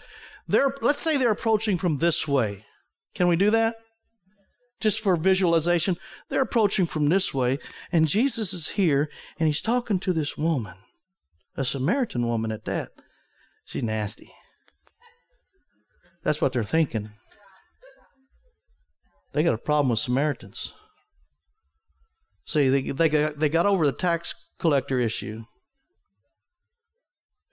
[0.47, 2.65] They're let's say they're approaching from this way.
[3.13, 3.75] Can we do that?
[4.79, 5.97] Just for visualization.
[6.29, 7.59] They're approaching from this way,
[7.91, 10.77] and Jesus is here, and he's talking to this woman,
[11.57, 12.91] a Samaritan woman at that.
[13.65, 14.33] She's nasty.
[16.23, 17.11] That's what they're thinking.
[19.33, 20.73] They got a problem with Samaritans.
[22.45, 25.45] See, they they got, they got over the tax collector issue,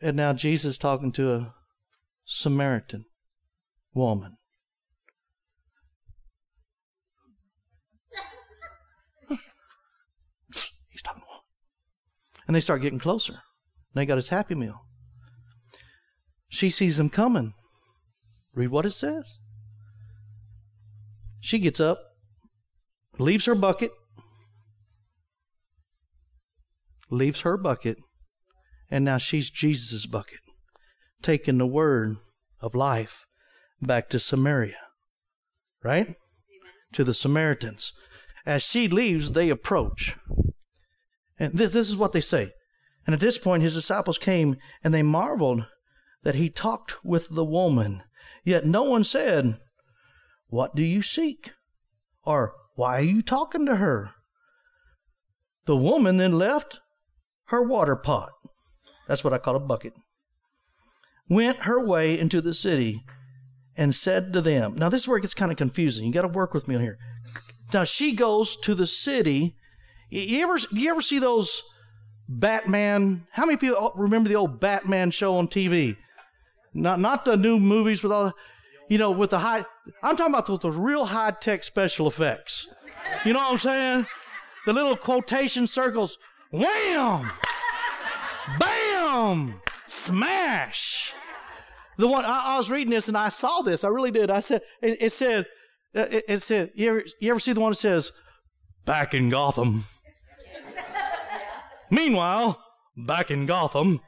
[0.01, 1.53] and now Jesus talking to a
[2.25, 3.05] Samaritan
[3.93, 4.37] woman.
[10.89, 11.43] He's talking to a woman,
[12.47, 13.33] and they start getting closer.
[13.33, 13.41] And
[13.95, 14.81] they got his happy meal.
[16.49, 17.53] She sees them coming.
[18.53, 19.38] Read what it says.
[21.39, 21.99] She gets up,
[23.17, 23.91] leaves her bucket,
[27.09, 27.97] leaves her bucket,
[28.91, 30.39] and now she's Jesus' bucket,
[31.21, 32.17] taking the word
[32.59, 33.25] of life
[33.81, 34.77] back to Samaria.
[35.81, 36.15] Right?
[36.93, 37.93] To the Samaritans.
[38.45, 40.17] As she leaves, they approach.
[41.38, 42.51] And this, this is what they say.
[43.05, 45.65] And at this point, his disciples came and they marveled
[46.23, 48.03] that he talked with the woman.
[48.43, 49.58] Yet no one said,
[50.47, 51.51] What do you seek?
[52.23, 54.12] Or why are you talking to her?
[55.65, 56.79] The woman then left
[57.45, 58.32] her water pot.
[59.08, 59.93] That's what I call a bucket.
[61.27, 63.03] Went her way into the city
[63.75, 66.05] and said to them, Now, this is where it gets kind of confusing.
[66.05, 66.97] You got to work with me on here.
[67.73, 69.55] Now, she goes to the city.
[70.10, 71.63] You ever, you ever see those
[72.27, 73.27] Batman?
[73.32, 75.97] How many people remember the old Batman show on TV?
[76.73, 78.34] Not not the new movies with all,
[78.88, 79.65] you know, with the high.
[80.03, 82.67] I'm talking about with the real high tech special effects.
[83.25, 84.08] You know what I'm saying?
[84.65, 86.17] The little quotation circles.
[86.51, 87.32] Wham!
[88.60, 89.62] Bam!
[89.86, 91.13] Smash!
[91.97, 93.84] The one I, I, was reading this and I saw this.
[93.84, 94.32] I really did.
[94.32, 95.45] I said it, it said
[95.95, 98.12] uh, it, it, said you ever you ever see the one that says
[98.86, 99.84] back in Gotham.
[101.91, 102.63] Meanwhile,
[102.95, 103.99] back in Gotham,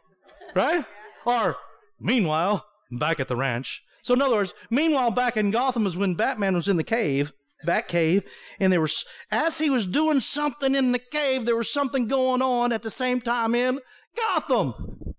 [0.55, 0.85] right?
[1.25, 1.57] Or
[2.01, 3.83] meanwhile, back at the ranch.
[4.01, 7.33] So in other words, meanwhile, back in Gotham is when Batman was in the cave,
[7.63, 8.23] back cave,
[8.59, 12.41] and there was as he was doing something in the cave, there was something going
[12.41, 13.79] on at the same time in
[14.15, 15.13] Gotham.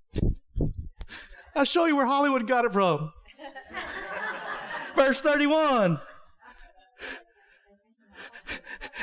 [1.55, 3.13] I'll show you where Hollywood got it from.
[4.97, 6.01] Verse 31.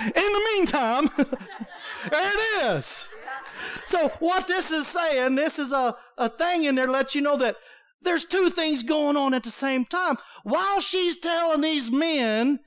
[0.02, 3.10] In the meantime, there it is.
[3.86, 7.22] So, what this is saying, this is a, a thing in there to let you
[7.22, 7.58] know that
[8.02, 10.18] there's two things going on at the same time.
[10.44, 12.60] While she's telling these men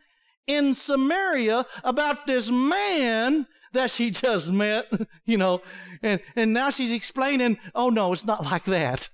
[0.47, 4.93] in Samaria about this man that she just met,
[5.25, 5.63] you know,
[6.03, 9.09] and, and now she's explaining, oh no, it's not like that.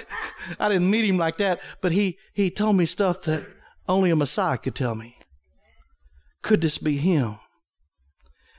[0.60, 3.46] I didn't meet him like that, but he, he told me stuff that
[3.88, 5.16] only a Messiah could tell me.
[6.42, 7.38] Could this be him?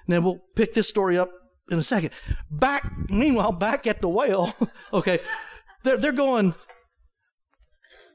[0.08, 1.32] Now we'll pick this story up
[1.70, 2.12] in a second.
[2.50, 4.56] Back, meanwhile, back at the well,
[4.94, 5.20] okay,
[5.84, 6.56] they're, they're going,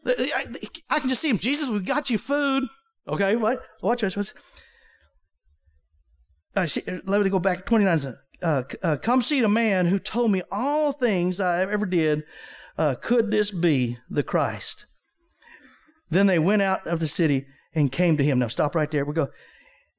[0.07, 0.47] I,
[0.91, 1.38] I, can just see him.
[1.38, 2.65] Jesus, we got you food.
[3.07, 3.62] Okay, what?
[3.83, 4.35] Watch this.
[6.55, 7.67] Uh, she, let me go back.
[7.67, 12.25] 29 uh, uh, Come see the man who told me all things I ever did.
[12.77, 14.87] Uh, could this be the Christ?
[16.11, 18.38] Then they went out of the city and came to him.
[18.38, 19.05] Now stop right there.
[19.05, 19.29] We go.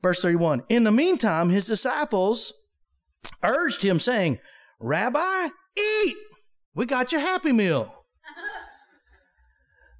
[0.01, 0.63] Verse 31.
[0.69, 2.53] In the meantime, his disciples
[3.41, 4.39] urged him, saying,
[4.79, 6.15] Rabbi, eat.
[6.75, 8.02] We got your happy meal.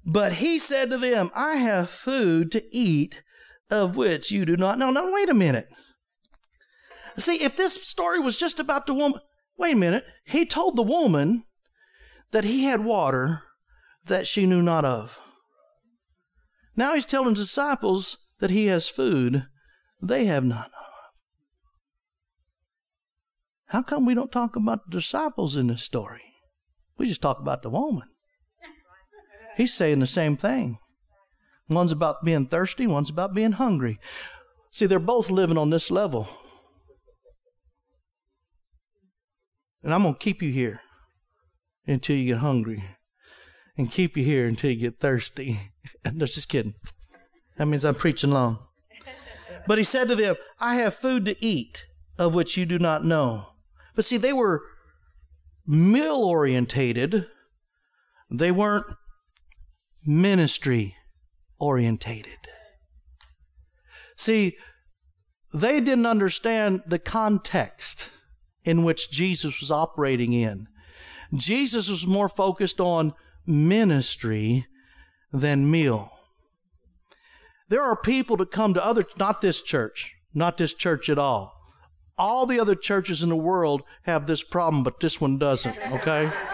[0.04, 3.22] But he said to them, I have food to eat
[3.70, 4.90] of which you do not know.
[4.90, 5.68] Now, wait a minute.
[7.18, 9.20] See, if this story was just about the woman,
[9.56, 10.04] wait a minute.
[10.24, 11.44] He told the woman
[12.32, 13.42] that he had water
[14.04, 15.20] that she knew not of.
[16.76, 19.46] Now he's telling his disciples that he has food
[20.02, 20.70] they have not
[23.68, 26.22] How come we don't talk about the disciples in this story?
[26.98, 28.08] We just talk about the woman.
[29.56, 30.78] He's saying the same thing.
[31.68, 33.98] One's about being thirsty, one's about being hungry.
[34.70, 36.28] See, they're both living on this level.
[39.82, 40.80] And I'm going to keep you here
[41.86, 42.82] until you get hungry
[43.76, 45.60] and keep you here until you get thirsty.
[46.12, 46.74] no, just kidding.
[47.56, 48.58] That means I'm preaching long.
[49.66, 51.86] But he said to them, I have food to eat
[52.18, 53.46] of which you do not know.
[53.94, 54.62] But see, they were
[55.66, 57.26] meal orientated.
[58.30, 58.86] They weren't
[60.06, 60.96] ministry
[61.58, 62.38] orientated.
[64.16, 64.56] See,
[65.52, 68.10] they didn't understand the context
[68.64, 70.68] in which Jesus was operating in.
[71.34, 73.14] Jesus was more focused on
[73.46, 74.66] ministry
[75.32, 76.10] than meal.
[77.68, 81.52] There are people that come to other, not this church, not this church at all.
[82.16, 86.30] All the other churches in the world have this problem, but this one doesn't, okay?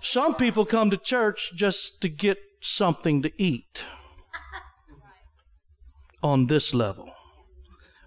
[0.00, 3.84] Some people come to church just to get something to eat
[6.22, 7.12] on this level.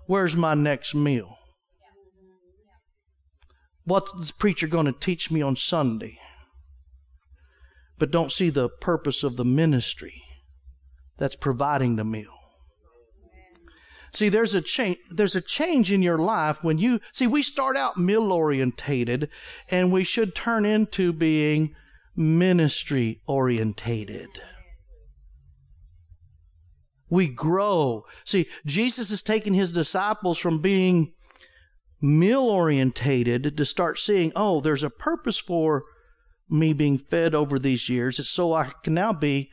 [0.08, 1.38] Where's my next meal?
[3.86, 6.20] What's this preacher going to teach me on Sunday?
[8.00, 10.24] But don't see the purpose of the ministry
[11.18, 12.34] that's providing the meal.
[14.14, 15.00] See, there's a change.
[15.10, 17.26] There's a change in your life when you see.
[17.26, 19.30] We start out meal orientated,
[19.70, 21.76] and we should turn into being
[22.16, 24.42] ministry orientated.
[27.10, 28.06] We grow.
[28.26, 31.14] See, Jesus is taking his disciples from being
[32.02, 35.84] meal orientated to start seeing, oh, there's a purpose for
[36.50, 38.20] me being fed over these years.
[38.20, 39.50] It's so I can now be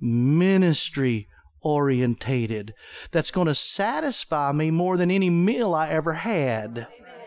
[0.00, 1.28] ministry
[1.60, 2.74] orientated.
[3.10, 6.88] That's going to satisfy me more than any meal I ever had.
[7.00, 7.23] Amen.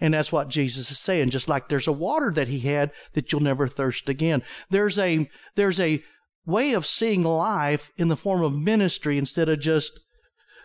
[0.00, 1.30] And that's what Jesus is saying.
[1.30, 4.42] Just like there's a water that he had that you'll never thirst again.
[4.70, 6.02] There's a, there's a
[6.46, 10.00] way of seeing life in the form of ministry instead of just,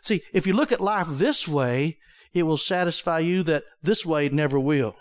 [0.01, 1.97] see, if you look at life this way,
[2.34, 4.95] it will satisfy you that this way never will.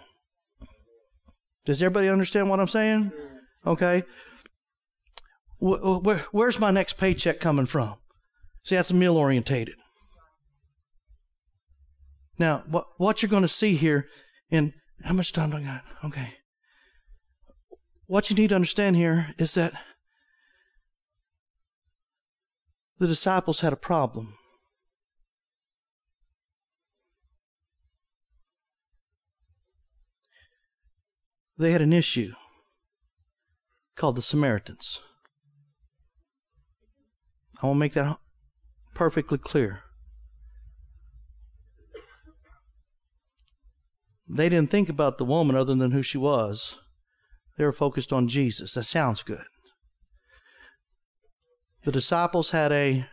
[1.64, 3.12] Does everybody understand what I'm saying?
[3.66, 4.02] Okay.
[5.61, 7.94] Where's my next paycheck coming from?
[8.64, 9.76] See, that's meal orientated.
[12.39, 14.09] Now, what, what you're going to see here,
[14.51, 14.72] and
[15.05, 15.82] how much time do I got?
[16.05, 16.35] Okay.
[18.07, 19.72] What you need to understand here is that
[22.99, 24.35] the disciples had a problem.
[31.57, 32.32] They had an issue
[33.95, 35.01] called the Samaritans.
[37.62, 38.18] I want to make that
[38.93, 39.82] perfectly clear.
[44.28, 46.76] They didn't think about the woman other than who she was.
[47.56, 48.74] They were focused on Jesus.
[48.74, 49.44] That sounds good.
[51.84, 53.06] The disciples had a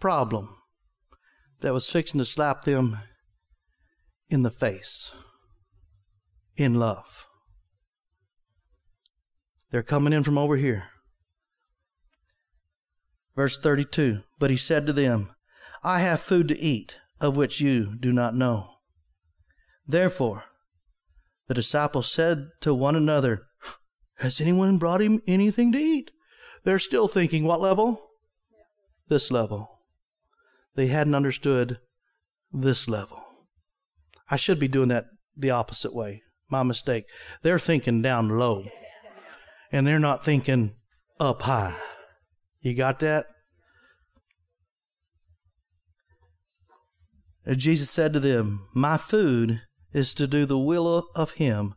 [0.00, 0.56] problem
[1.60, 2.98] that was fixing to slap them
[4.28, 5.12] in the face
[6.56, 7.26] in love.
[9.70, 10.84] They're coming in from over here.
[13.34, 15.30] Verse 32 But he said to them,
[15.84, 18.70] I have food to eat, of which you do not know.
[19.86, 20.44] Therefore,
[21.48, 23.46] the disciples said to one another,
[24.16, 26.10] Has anyone brought him anything to eat?
[26.64, 28.10] They're still thinking, what level?
[29.08, 29.70] This level.
[30.74, 31.78] They hadn't understood
[32.52, 33.22] this level.
[34.28, 36.22] I should be doing that the opposite way.
[36.48, 37.04] My mistake.
[37.42, 38.64] They're thinking down low,
[39.70, 40.74] and they're not thinking
[41.20, 41.76] up high.
[42.60, 43.26] You got that?
[47.44, 49.62] And Jesus said to them, My food
[49.96, 51.74] is to do the will of him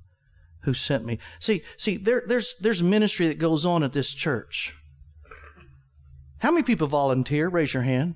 [0.63, 1.17] who sent me.
[1.39, 4.73] See, see, there, there's there's ministry that goes on at this church.
[6.39, 7.47] How many people volunteer?
[7.47, 8.15] Raise your hand.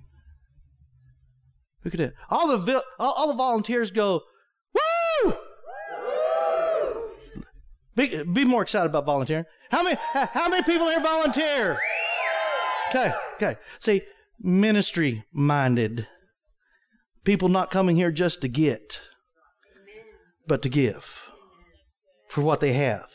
[1.84, 2.14] Look at it.
[2.30, 4.22] All the all, all the volunteers go,
[4.74, 5.36] woo!
[7.96, 9.46] Be, be more excited about volunteering.
[9.72, 11.80] How many how many people here volunteer?
[12.90, 13.56] Okay, okay.
[13.80, 14.02] See,
[14.40, 16.08] ministry minded.
[17.24, 19.00] People not coming here just to get,
[20.48, 21.30] but to give
[22.28, 23.12] for what they have.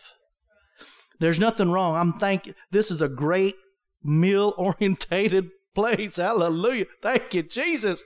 [1.20, 1.96] There's nothing wrong.
[1.96, 3.56] I'm thank this is a great
[4.02, 6.16] meal orientated place.
[6.16, 6.86] Hallelujah.
[7.02, 8.04] Thank you, Jesus.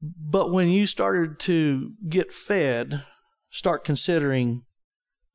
[0.00, 3.02] But when you started to get fed,
[3.50, 4.64] start considering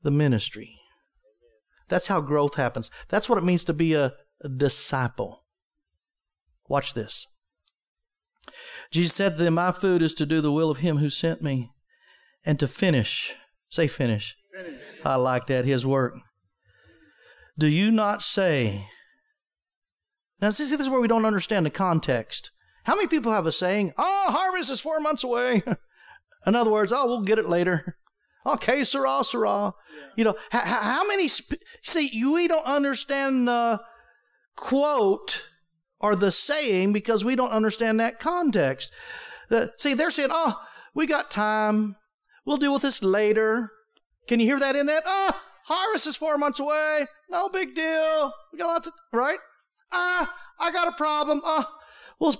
[0.04, 0.80] the ministry.
[1.90, 2.90] That's how growth happens.
[3.10, 5.44] That's what it means to be a, a disciple.
[6.68, 7.28] Watch this.
[8.92, 11.42] Jesus said to them, My food is to do the will of him who sent
[11.42, 11.72] me
[12.46, 13.36] and to finish.
[13.70, 14.36] Say finish.
[14.56, 14.80] finish.
[15.04, 16.14] I like that, his work.
[17.58, 18.88] Do you not say?
[20.42, 22.52] Now, see, see, this is where we don't understand the context.
[22.84, 25.64] How many people have a saying, oh, harvest is four months away?
[26.46, 27.98] In other words, oh, we'll get it later.
[28.46, 29.74] Okay, sirrah, sirrah.
[29.96, 30.04] Yeah.
[30.18, 33.80] You know, how, how many, sp- see, we don't understand the
[34.58, 35.44] quote
[36.04, 38.92] or the saying because we don't understand that context.
[39.50, 40.60] Uh, see, they're saying, oh,
[40.94, 41.96] we got time.
[42.46, 43.72] We'll deal with this later.
[44.28, 45.04] Can you hear that in that?
[45.06, 45.32] Oh,
[45.64, 47.08] harvest is four months away.
[47.30, 48.34] No big deal.
[48.52, 49.40] We got lots of, right?
[49.94, 51.42] Ah, I got a problem.
[51.46, 51.72] Ah,
[52.20, 52.36] We'll,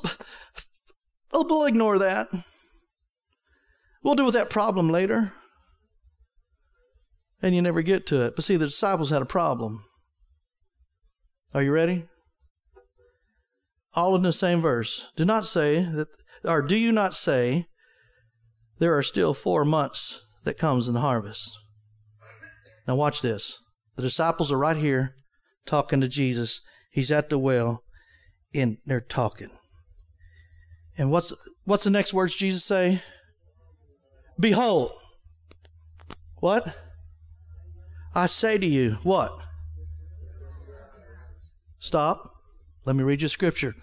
[1.32, 2.28] we'll ignore that.
[4.04, 5.34] We'll deal with that problem later.
[7.42, 8.36] And you never get to it.
[8.36, 9.84] But see, the disciples had a problem.
[11.54, 12.08] Are you ready?
[13.96, 15.08] All in the same verse.
[15.16, 16.08] Do not say that,
[16.44, 17.68] or do you not say,
[18.80, 21.58] there are still four months that comes in the harvest?
[22.88, 23.60] Now watch this.
[23.96, 25.16] The disciples are right here
[25.66, 26.62] talking to Jesus.
[26.92, 27.84] He's at the well,
[28.54, 29.52] and they're talking.
[30.98, 31.34] And what's
[31.66, 33.02] what's the next words Jesus say?
[34.40, 34.92] Behold.
[36.38, 36.76] What?
[38.14, 39.32] I say to you, what?
[41.80, 42.33] Stop.
[42.86, 43.76] Let me read you scripture.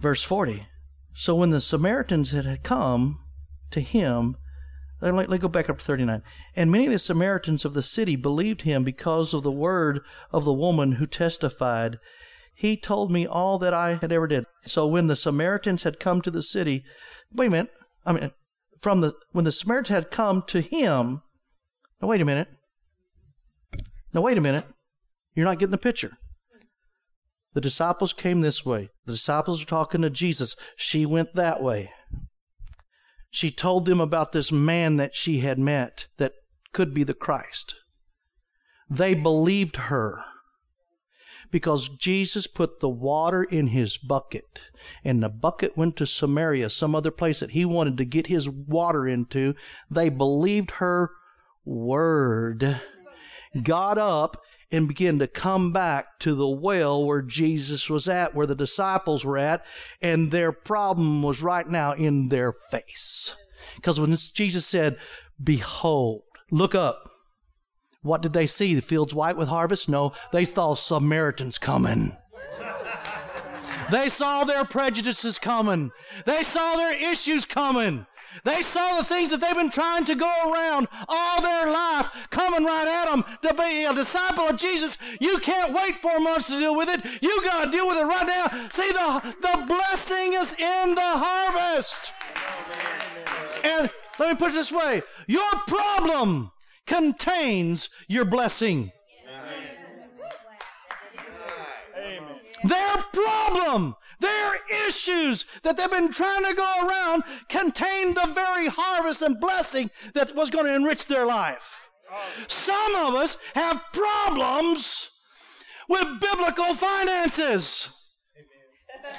[0.00, 0.66] Verse 40.
[1.14, 3.18] So when the Samaritans had come
[3.70, 4.36] to him,
[5.00, 6.22] let, let go back up to 39.
[6.54, 10.00] And many of the Samaritans of the city believed him because of the word
[10.32, 11.98] of the woman who testified,
[12.54, 14.46] he told me all that I had ever did.
[14.66, 16.84] So when the Samaritans had come to the city,
[17.32, 17.70] wait a minute.
[18.04, 18.30] I mean,
[18.80, 21.22] from the when the Samaritans had come to him.
[22.00, 22.48] Now wait a minute.
[24.14, 24.64] Now wait a minute.
[25.34, 26.18] You're not getting the picture.
[27.56, 28.90] The disciples came this way.
[29.06, 30.56] The disciples were talking to Jesus.
[30.76, 31.90] She went that way.
[33.30, 36.32] She told them about this man that she had met that
[36.74, 37.76] could be the Christ.
[38.90, 40.22] They believed her
[41.50, 44.60] because Jesus put the water in his bucket
[45.02, 48.50] and the bucket went to Samaria, some other place that he wanted to get his
[48.50, 49.54] water into.
[49.90, 51.08] They believed her
[51.64, 52.82] word,
[53.62, 58.46] got up and begin to come back to the well where Jesus was at, where
[58.46, 59.64] the disciples were at,
[60.02, 63.34] and their problem was right now in their face.
[63.76, 64.96] Because when Jesus said,
[65.42, 67.10] Behold, look up,
[68.02, 68.74] what did they see?
[68.74, 69.88] The fields white with harvest?
[69.88, 72.16] No, they saw Samaritans coming.
[73.90, 75.92] They saw their prejudices coming.
[76.24, 78.06] They saw their issues coming.
[78.44, 82.64] They saw the things that they've been trying to go around all their life coming
[82.64, 84.98] right at them to be a disciple of Jesus.
[85.20, 87.04] You can't wait four months to deal with it.
[87.22, 88.68] You got to deal with it right now.
[88.68, 92.12] See, the, the blessing is in the harvest.
[93.64, 96.52] And let me put it this way your problem
[96.86, 98.92] contains your blessing.
[102.64, 104.54] Their problem, their
[104.88, 110.34] issues that they've been trying to go around contain the very harvest and blessing that
[110.34, 111.90] was going to enrich their life.
[112.48, 115.10] Some of us have problems
[115.88, 117.90] with biblical finances.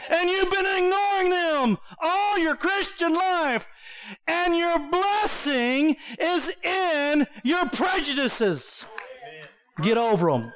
[0.09, 3.67] And you've been ignoring them all your Christian life.
[4.27, 8.85] And your blessing is in your prejudices.
[9.81, 10.53] Get over them.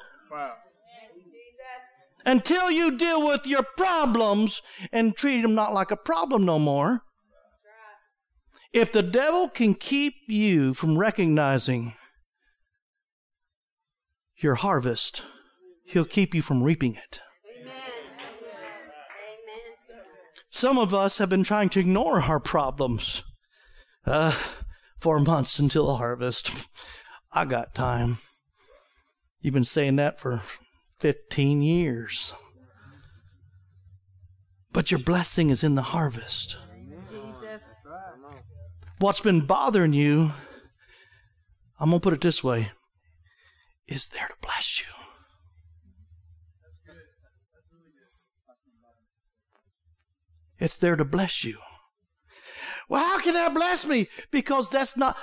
[2.26, 4.62] Until you deal with your problems
[4.92, 7.02] and treat them not like a problem no more.
[8.74, 11.94] If the devil can keep you from recognizing
[14.38, 15.24] your harvest,
[15.84, 17.22] he'll keep you from reaping it.
[20.50, 23.24] Some of us have been trying to ignore our problems.
[24.06, 24.36] Uh,
[24.98, 26.70] four months until harvest.
[27.34, 28.20] I got time.
[29.40, 30.42] You've been saying that for
[31.02, 32.34] 15 years.
[34.72, 36.58] But your blessing is in the harvest.
[37.10, 37.64] Jesus.
[39.00, 40.32] What's been bothering you,
[41.80, 42.72] I'm going to put it this way,
[43.88, 44.86] is there to bless you.
[50.60, 51.58] It's there to bless you.
[52.88, 54.08] Well, how can that bless me?
[54.30, 55.18] Because that's not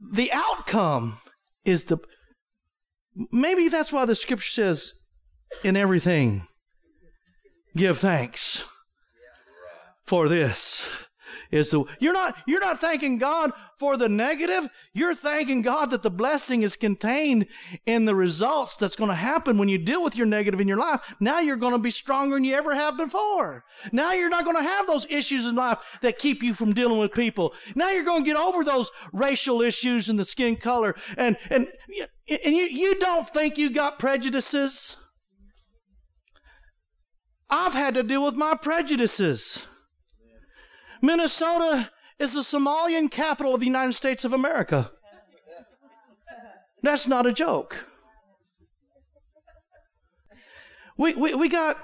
[0.00, 1.18] the outcome
[1.64, 1.98] is the
[3.32, 4.94] maybe that's why the scripture says
[5.64, 6.46] in everything
[7.76, 8.64] give thanks
[10.04, 10.88] for this
[11.50, 14.68] is the you're not you're not thanking God for the negative.
[14.92, 17.46] You're thanking God that the blessing is contained
[17.84, 20.78] in the results that's going to happen when you deal with your negative in your
[20.78, 21.14] life.
[21.20, 23.64] Now you're going to be stronger than you ever have before.
[23.92, 26.98] Now you're not going to have those issues in life that keep you from dealing
[26.98, 27.54] with people.
[27.74, 31.68] Now you're going to get over those racial issues and the skin color and and
[32.28, 34.96] and you you don't think you got prejudices?
[37.48, 39.66] I've had to deal with my prejudices
[41.02, 44.90] Minnesota is the Somalian capital of the United States of America.
[46.82, 47.86] That's not a joke.
[50.98, 51.76] We, we, we got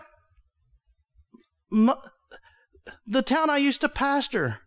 [3.06, 4.60] the town I used to pastor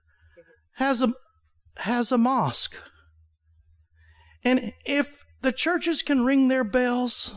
[0.75, 1.13] has a
[1.77, 2.75] has a mosque.
[4.43, 7.33] And if the churches can ring their bells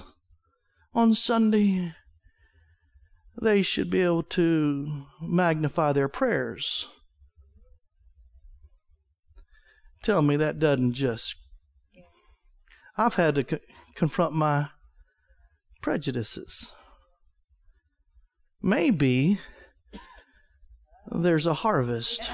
[0.94, 1.94] on Sunday,
[3.40, 6.86] they should be able to magnify their prayers.
[10.02, 11.36] Tell me that doesn't just.
[12.96, 13.58] I've had to co-
[13.94, 14.68] confront my
[15.82, 16.72] prejudices.
[18.62, 19.38] Maybe
[21.10, 22.30] there's a harvest.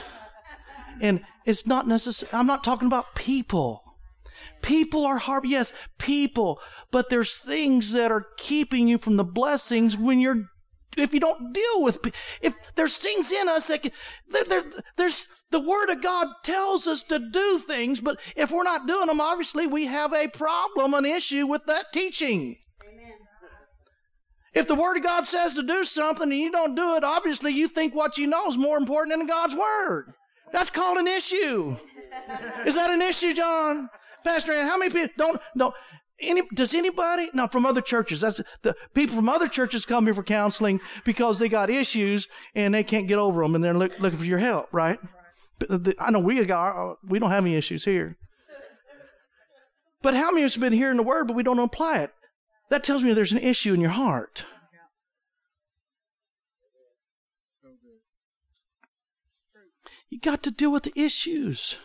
[1.01, 2.31] And it's not necessary.
[2.33, 3.83] I'm not talking about people.
[4.63, 5.45] People are hard.
[5.47, 6.61] Yes, people.
[6.91, 10.47] But there's things that are keeping you from the blessings when you're
[10.97, 11.99] if you don't deal with
[12.41, 13.93] if there's things in us that can,
[14.29, 14.65] there, there,
[14.97, 19.07] there's the word of god tells us to do things but if we're not doing
[19.07, 22.57] them obviously we have a problem an issue with that teaching.
[22.83, 23.15] Amen.
[24.53, 27.53] if the word of god says to do something and you don't do it obviously
[27.53, 30.15] you think what you know is more important than god's word.
[30.53, 31.77] That's called an issue.
[32.65, 33.91] Is that an issue john?
[34.25, 35.75] Pastor Ann, how many people don't don't
[36.21, 38.21] any, does anybody now from other churches?
[38.21, 42.75] That's the people from other churches come here for counseling because they got issues and
[42.75, 44.99] they can't get over them, and they're look, looking for your help, right?
[45.59, 48.17] The, I know we got we don't have any issues here,
[50.03, 52.13] but how many of us have been hearing the word but we don't apply it?
[52.71, 54.47] That tells me there's an issue in your heart.
[60.11, 61.77] You got to deal with the issues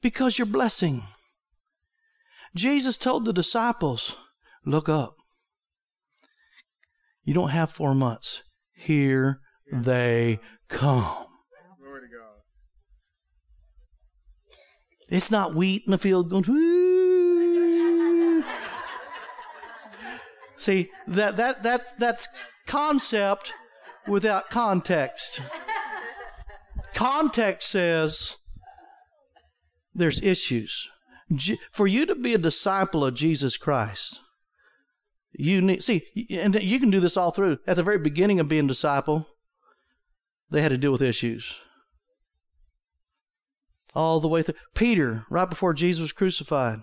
[0.00, 1.02] because you're blessing.
[2.58, 4.16] Jesus told the disciples,
[4.66, 5.14] Look up.
[7.24, 8.42] You don't have four months.
[8.72, 9.40] Here
[9.72, 11.26] they come.
[11.80, 12.42] Glory to God.
[15.08, 18.44] It's not wheat in the field going, Woo.
[20.56, 22.28] See, that, that, that, that's
[22.66, 23.54] concept
[24.08, 25.40] without context.
[26.92, 28.36] Context says
[29.94, 30.88] there's issues
[31.72, 34.20] for you to be a disciple of Jesus Christ,
[35.32, 37.58] you need, see, and you can do this all through.
[37.66, 39.28] At the very beginning of being a disciple,
[40.50, 41.60] they had to deal with issues.
[43.94, 44.54] All the way through.
[44.74, 46.80] Peter, right before Jesus was crucified,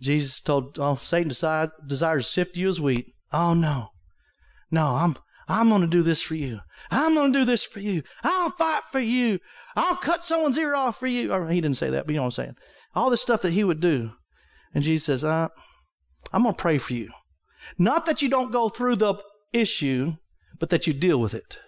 [0.00, 3.14] Jesus told, oh, Satan desires to sift you as wheat.
[3.32, 3.90] Oh, no.
[4.70, 5.16] No, I'm,
[5.50, 6.60] I'm going to do this for you.
[6.92, 8.02] I'm going to do this for you.
[8.22, 9.40] I'll fight for you.
[9.74, 11.32] I'll cut someone's ear off for you.
[11.32, 12.56] Or he didn't say that, but you know what I'm saying.
[12.94, 14.12] All this stuff that he would do.
[14.72, 15.48] And Jesus says, uh,
[16.32, 17.10] I'm going to pray for you.
[17.78, 19.16] Not that you don't go through the
[19.52, 20.14] issue,
[20.60, 21.58] but that you deal with it.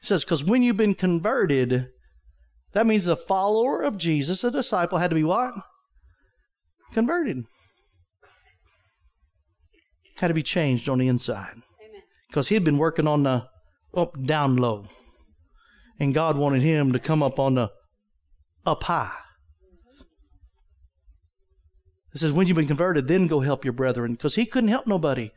[0.00, 1.88] It says, because when you've been converted,
[2.72, 5.52] that means a follower of Jesus, a disciple, had to be what?
[6.92, 7.44] Converted.
[10.18, 11.62] Had to be changed on the inside.
[12.28, 13.48] Because he had been working on the
[13.94, 14.86] up down low.
[15.98, 17.70] And God wanted him to come up on the
[18.64, 19.12] up high.
[22.14, 24.12] It says, when you've been converted, then go help your brethren.
[24.12, 25.30] Because he couldn't help nobody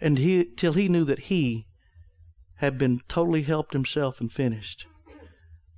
[0.00, 1.66] and he till he knew that he
[2.56, 4.86] had been totally helped himself and finished.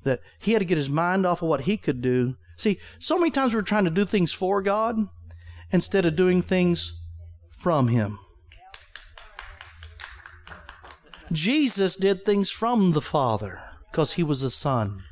[0.04, 2.36] That he had to get his mind off of what he could do.
[2.56, 5.09] See, so many times we're trying to do things for God
[5.70, 6.92] instead of doing things
[7.56, 8.18] from him.
[11.32, 13.60] Jesus did things from the Father
[13.90, 15.02] because he was a son.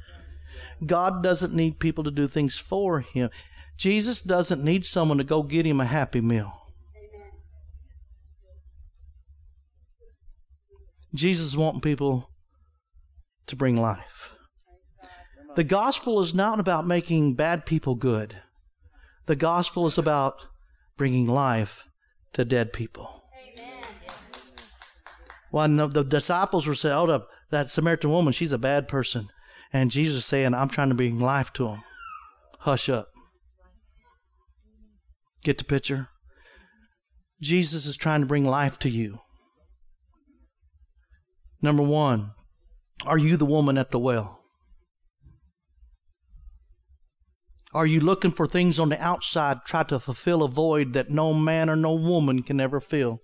[0.84, 3.30] God doesn't need people to do things for him.
[3.76, 6.52] Jesus doesn't need someone to go get him a happy meal.
[11.14, 12.30] Jesus wanting people
[13.46, 14.32] to bring life.
[15.54, 18.36] The gospel is not about making bad people good.
[19.24, 20.34] The gospel is about
[20.98, 21.86] bringing life
[22.34, 23.15] to dead people.
[25.56, 29.30] When the, the disciples were saying, "Oh, that Samaritan woman, she's a bad person,"
[29.72, 31.82] and Jesus saying, "I'm trying to bring life to them."
[32.58, 33.08] Hush up.
[35.42, 36.08] Get the picture.
[37.40, 39.20] Jesus is trying to bring life to you.
[41.62, 42.32] Number one,
[43.06, 44.40] are you the woman at the well?
[47.72, 51.32] Are you looking for things on the outside, try to fulfill a void that no
[51.32, 53.22] man or no woman can ever fill?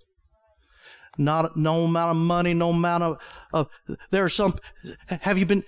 [1.17, 3.17] Not no amount of money, no amount of,
[3.53, 3.67] of
[4.09, 4.55] there are some.
[5.07, 5.63] Have you been?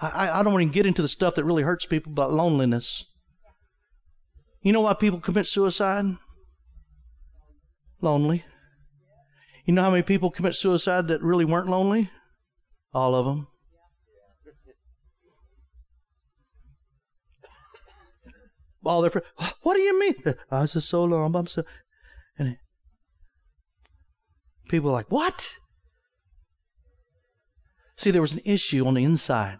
[0.00, 3.04] I, I don't to get into the stuff that really hurts people, but loneliness.
[4.62, 6.16] You know why people commit suicide?
[8.00, 8.44] Lonely.
[9.66, 12.10] You know how many people commit suicide that really weren't lonely?
[12.94, 13.46] All of them.
[18.84, 19.26] All their friends.
[19.62, 20.14] What do you mean?
[20.50, 21.34] I was just so long.
[21.34, 21.62] I'm so.
[22.38, 22.56] And
[24.70, 25.56] people are like, what?
[27.96, 29.58] See, there was an issue on the inside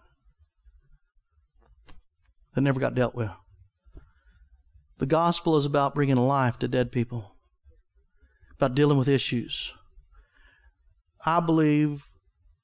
[2.55, 3.31] that never got dealt with.
[4.99, 7.37] The gospel is about bringing life to dead people,
[8.57, 9.75] about dealing with issues.
[11.27, 12.07] I believe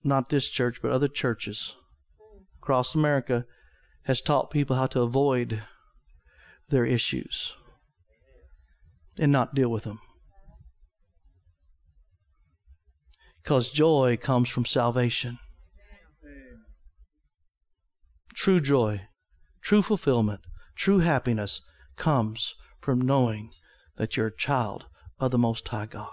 [0.05, 1.74] not this church, but other churches
[2.62, 3.44] across America
[4.05, 5.62] has taught people how to avoid
[6.68, 7.55] their issues
[9.18, 10.01] and not deal with them.
[13.47, 15.38] Because joy comes from salvation.
[18.34, 19.03] True joy,
[19.62, 20.40] true fulfillment,
[20.74, 21.61] true happiness
[21.94, 23.51] comes from knowing
[23.99, 24.86] that you're a child
[25.20, 26.11] of the Most High God.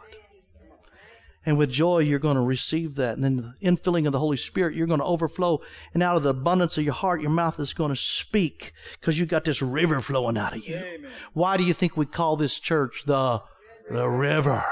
[1.44, 3.16] And with joy, you're going to receive that.
[3.16, 5.60] And then the infilling of the Holy Spirit, you're going to overflow.
[5.92, 9.20] And out of the abundance of your heart, your mouth is going to speak because
[9.20, 10.76] you got this river flowing out of you.
[10.76, 11.12] Amen.
[11.34, 13.42] Why do you think we call this church the,
[13.90, 14.64] the river?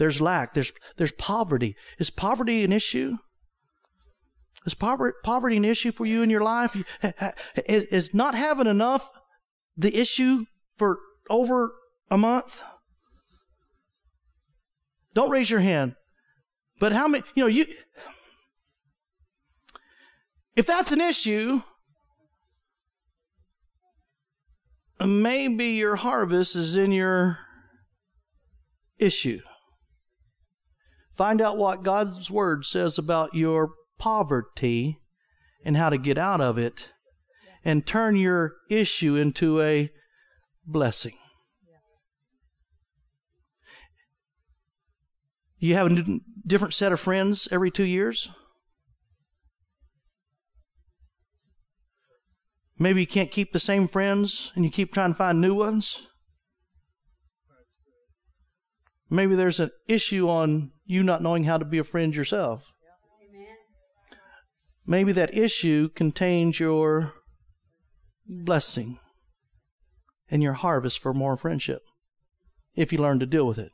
[0.00, 0.54] There's lack.
[0.54, 1.76] There's, there's poverty.
[1.98, 3.18] Is poverty an issue?
[4.64, 6.74] Is poverty, an issue for you in your life?
[7.66, 9.10] Is, is not having enough
[9.76, 10.46] the issue
[10.78, 11.74] for over
[12.10, 12.62] a month?
[15.12, 15.96] Don't raise your hand.
[16.78, 17.66] But how many, you know, you,
[20.56, 21.60] if that's an issue,
[24.98, 27.40] maybe your harvest is in your
[28.98, 29.40] issue.
[31.20, 35.00] Find out what God's Word says about your poverty
[35.62, 36.88] and how to get out of it,
[37.62, 39.90] and turn your issue into a
[40.64, 41.18] blessing.
[45.58, 48.30] You have a different set of friends every two years?
[52.78, 56.06] Maybe you can't keep the same friends and you keep trying to find new ones.
[59.10, 62.72] Maybe there's an issue on you not knowing how to be a friend yourself.
[64.84, 67.14] Maybe that issue contains your
[68.26, 68.98] blessing
[70.28, 71.82] and your harvest for more friendship
[72.74, 73.70] if you learn to deal with it.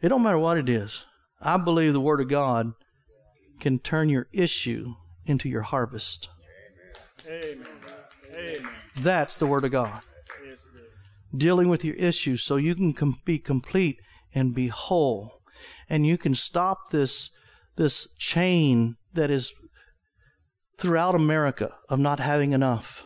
[0.00, 1.04] It don't matter what it is.
[1.38, 2.72] I believe the Word of God
[3.60, 4.94] can turn your issue
[5.26, 6.30] into your harvest.
[7.28, 7.66] Amen.
[8.34, 8.68] Amen.
[8.96, 10.00] That's the Word of God.
[10.44, 10.91] Yes, it is.
[11.34, 13.98] Dealing with your issues so you can com- be complete
[14.34, 15.40] and be whole.
[15.88, 17.30] And you can stop this,
[17.76, 19.52] this chain that is
[20.78, 23.04] throughout America of not having enough.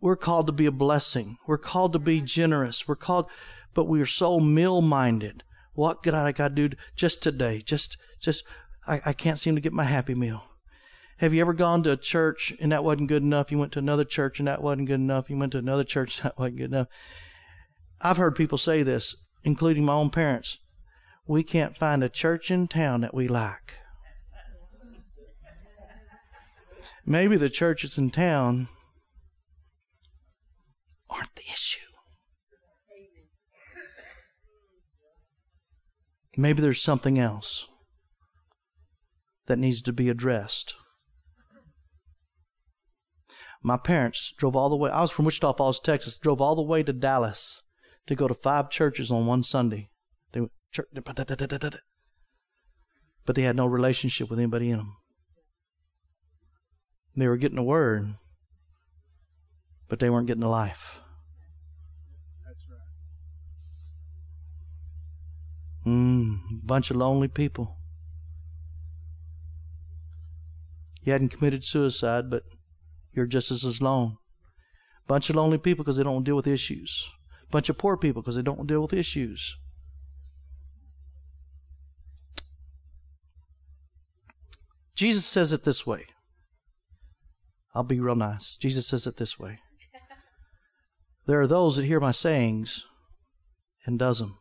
[0.00, 1.38] We're called to be a blessing.
[1.46, 2.86] We're called to be generous.
[2.86, 3.26] We're called,
[3.72, 5.42] but we are so mill minded.
[5.72, 7.62] What could I to do just today?
[7.64, 8.44] Just, just,
[8.86, 10.44] I, I can't seem to get my happy meal.
[11.18, 13.52] Have you ever gone to a church and that wasn't good enough?
[13.52, 15.30] You went to another church and that wasn't good enough.
[15.30, 16.88] You went to another church and that wasn't good enough.
[18.00, 20.58] I've heard people say this, including my own parents.
[21.26, 23.74] We can't find a church in town that we like.
[27.06, 28.68] Maybe the churches in town
[31.08, 31.80] aren't the issue.
[36.36, 37.68] Maybe there's something else
[39.46, 40.74] that needs to be addressed.
[43.66, 44.90] My parents drove all the way.
[44.90, 46.18] I was from Wichita Falls, Texas.
[46.18, 47.62] Drove all the way to Dallas
[48.06, 49.88] to go to five churches on one Sunday.
[50.32, 50.88] They went, church,
[53.24, 54.96] but they had no relationship with anybody in them.
[57.16, 58.16] They were getting a word,
[59.88, 61.00] but they weren't getting a life.
[62.46, 62.66] That's
[65.86, 65.90] right.
[65.90, 67.78] Mm, bunch of lonely people.
[71.00, 72.42] He hadn't committed suicide, but
[73.14, 74.18] you're just as alone.
[75.06, 77.10] Bunch of lonely people because they don't deal with issues.
[77.50, 79.56] Bunch of poor people because they don't deal with issues.
[84.94, 86.06] Jesus says it this way.
[87.74, 88.56] I'll be real nice.
[88.56, 89.58] Jesus says it this way.
[91.26, 92.84] There are those that hear my sayings
[93.86, 94.36] and does them.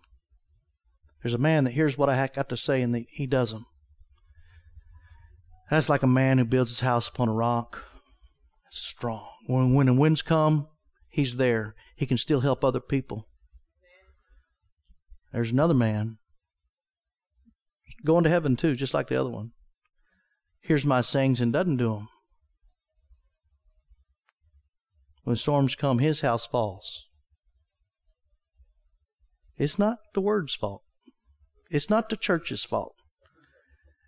[1.22, 3.66] There's a man that hears what I got to say and he does them.
[5.72, 7.84] That's like a man who builds his house upon a rock.
[8.76, 9.28] Strong.
[9.46, 10.68] When, when the winds come,
[11.08, 11.76] he's there.
[11.96, 13.28] He can still help other people.
[15.32, 16.18] There's another man
[18.04, 19.52] going to heaven too, just like the other one.
[20.60, 22.08] Here's my sayings and doesn't do them.
[25.24, 27.06] When storms come, his house falls.
[29.56, 30.82] It's not the word's fault.
[31.70, 32.96] It's not the church's fault.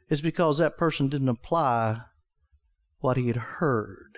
[0.10, 2.02] It's because that person didn't apply
[2.98, 4.18] what he had heard.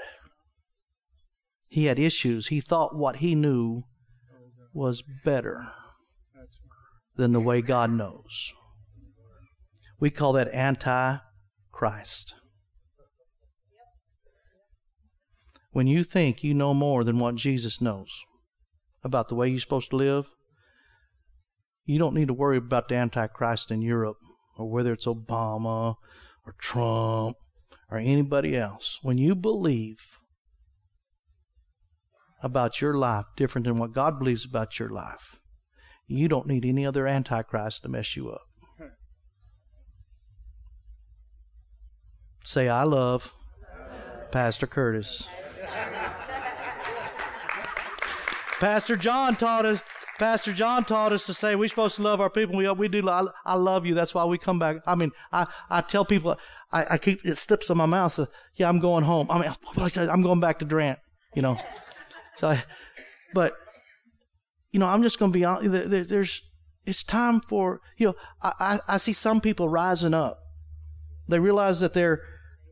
[1.68, 2.48] He had issues.
[2.48, 3.84] He thought what he knew
[4.74, 5.70] was better
[7.16, 8.54] than the way God knows.
[10.00, 11.18] We call that anti
[11.72, 12.36] Christ.
[15.72, 18.10] When you think you know more than what Jesus knows
[19.04, 20.30] about the way you're supposed to live,
[21.86, 24.18] you don't need to worry about the Antichrist in Europe
[24.58, 25.96] or whether it's Obama
[26.46, 27.38] or Trump
[27.92, 29.00] or anybody else.
[29.02, 30.18] When you believe
[32.42, 35.40] about your life different than what God believes about your life,
[36.08, 38.42] you don't need any other Antichrist to mess you up.
[42.44, 43.34] Say, I love
[44.32, 45.28] Pastor Curtis.
[48.60, 49.82] Pastor John taught us.
[50.18, 52.56] Pastor John taught us to say we're supposed to love our people.
[52.56, 53.08] We we do.
[53.08, 53.94] I, I love you.
[53.94, 54.78] That's why we come back.
[54.88, 56.38] I mean, I, I tell people,
[56.72, 58.14] I, I keep it slips on my mouth.
[58.14, 59.28] So, yeah, I'm going home.
[59.30, 59.52] I mean,
[60.10, 61.00] I'm going back to Durant.
[61.36, 61.58] You know,
[62.38, 62.64] so, I,
[63.34, 63.54] but
[64.72, 65.72] you know, I'm just going to be honest.
[65.72, 66.44] There, there, there's
[66.86, 68.16] it's time for you know.
[68.42, 70.40] I, I I see some people rising up.
[71.28, 72.22] They realize that they're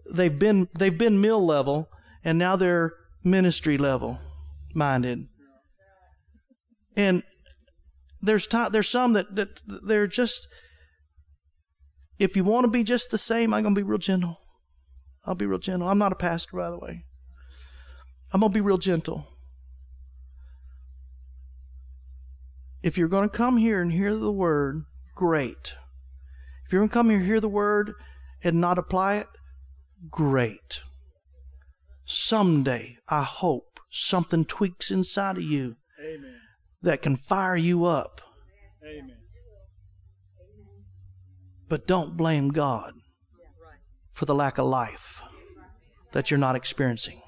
[0.09, 1.89] they've been they've been mill level
[2.23, 2.93] and now they're
[3.23, 4.19] ministry level
[4.73, 5.27] minded.
[6.95, 7.23] And
[8.21, 10.47] there's time, there's some that, that they're just
[12.17, 14.39] if you want to be just the same, I'm gonna be real gentle.
[15.25, 15.89] I'll be real gentle.
[15.89, 17.03] I'm not a pastor, by the way.
[18.31, 19.27] I'm gonna be real gentle.
[22.85, 25.73] If you're gonna come here and hear the word, great.
[26.67, 27.95] If you're gonna come here and hear the word
[28.43, 29.27] and not apply it,
[30.11, 30.81] great.
[32.05, 36.35] Someday, I hope, something tweaks inside of you Amen.
[36.83, 38.21] that can fire you up.
[38.83, 39.17] Amen.
[41.67, 42.93] But don't blame God
[44.11, 45.23] for the lack of life
[46.11, 47.19] that you're not experiencing.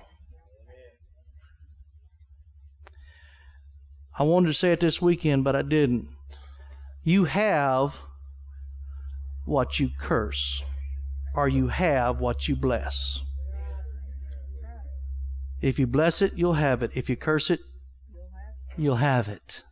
[4.19, 6.07] I wanted to say it this weekend, but I didn't.
[7.03, 8.01] You have
[9.45, 10.63] what you curse,
[11.35, 13.21] or you have what you bless.
[15.61, 16.91] If you bless it, you'll have it.
[16.95, 17.61] If you curse it,
[18.75, 19.63] you'll have it.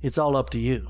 [0.00, 0.88] It's all up to you.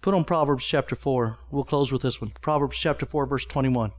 [0.00, 1.38] Put on Proverbs chapter 4.
[1.50, 2.32] We'll close with this one.
[2.40, 3.92] Proverbs chapter 4, verse 21.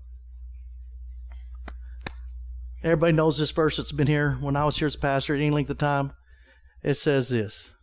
[2.84, 3.78] Everybody knows this verse.
[3.78, 6.14] It's been here when I was here as pastor at any length of time.
[6.82, 7.74] It says this.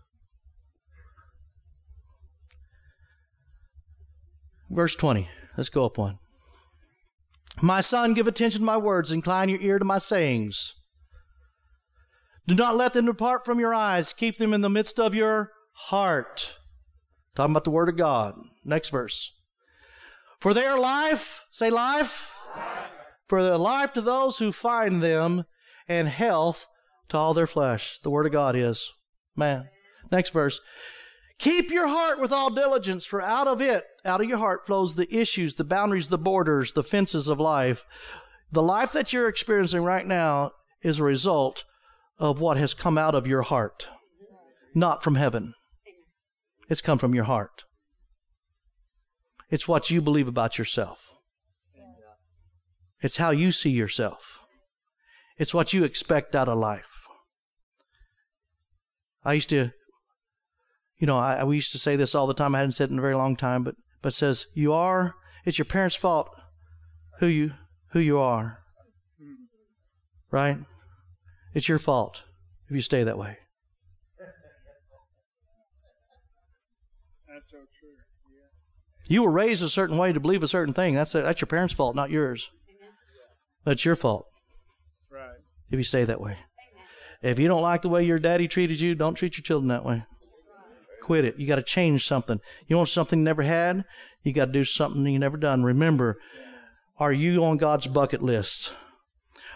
[4.71, 5.29] Verse 20.
[5.57, 6.19] Let's go up one.
[7.61, 10.75] My son, give attention to my words, incline your ear to my sayings.
[12.47, 15.53] Do not let them depart from your eyes, keep them in the midst of your
[15.73, 16.59] heart.
[17.35, 18.37] Talking about the Word of God.
[18.65, 19.33] Next verse.
[20.41, 22.37] For they are life, say life.
[22.55, 22.91] life.
[23.27, 25.45] For their life to those who find them,
[25.89, 26.67] and health
[27.09, 27.99] to all their flesh.
[28.03, 28.93] The Word of God is.
[29.35, 29.69] Man.
[30.11, 30.61] Next verse.
[31.39, 34.97] Keep your heart with all diligence, for out of it, out of your heart, flows
[34.97, 37.85] the issues, the boundaries, the borders, the fences of life.
[38.51, 40.53] The life that you're experiencing right now
[40.83, 41.65] is a result
[42.19, 43.89] of what has come out of your heart,
[44.75, 45.53] not from heaven.
[46.71, 47.65] It's come from your heart.
[49.51, 51.06] It's what you believe about yourself.
[53.01, 54.45] It's how you see yourself.
[55.39, 56.85] It's what you expect out of life.
[59.25, 59.71] I used to,
[60.99, 62.55] you know, I, we used to say this all the time.
[62.55, 65.15] I hadn't said it in a very long time, but but says you are.
[65.45, 66.31] It's your parents' fault
[67.19, 67.53] who you
[67.91, 68.61] who you are.
[70.31, 70.59] Right?
[71.55, 72.23] It's your fault
[72.69, 73.39] if you stay that way.
[77.29, 77.91] That's so true.
[78.31, 79.15] Yeah.
[79.15, 80.95] You were raised a certain way to believe a certain thing.
[80.95, 82.51] That's a, that's your parents' fault, not yours.
[83.67, 84.27] That's your fault
[85.11, 85.41] Right.
[85.71, 86.39] if you stay that way.
[87.21, 89.85] If you don't like the way your daddy treated you, don't treat your children that
[89.85, 90.05] way.
[91.03, 91.39] Quit it.
[91.39, 92.41] You got to change something.
[92.69, 93.85] You want something you never had?
[94.23, 95.65] You got to do something you never done.
[95.65, 96.19] Remember,
[96.99, 98.73] are you on God's bucket list?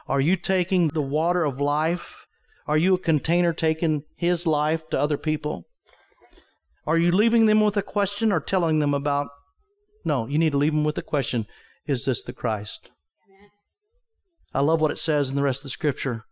[0.09, 2.27] Are you taking the water of life?
[2.67, 5.67] Are you a container taking His life to other people?
[6.87, 9.29] Are you leaving them with a question or telling them about?
[10.05, 11.47] No, you need to leave them with a question
[11.87, 12.91] Is this the Christ?
[14.53, 16.25] I love what it says in the rest of the scripture.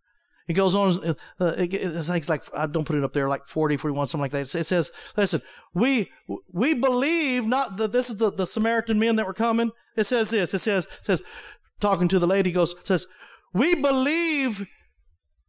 [0.48, 3.76] It goes on, uh, it, it's, like, I don't put it up there, like 40,
[3.76, 4.54] 41, something like that.
[4.54, 5.42] It says, listen,
[5.74, 6.10] we,
[6.50, 9.72] we believe not that this is the, the Samaritan men that were coming.
[9.94, 11.22] It says this, it says, it says,
[11.80, 13.06] talking to the lady goes, says,
[13.52, 14.66] we believe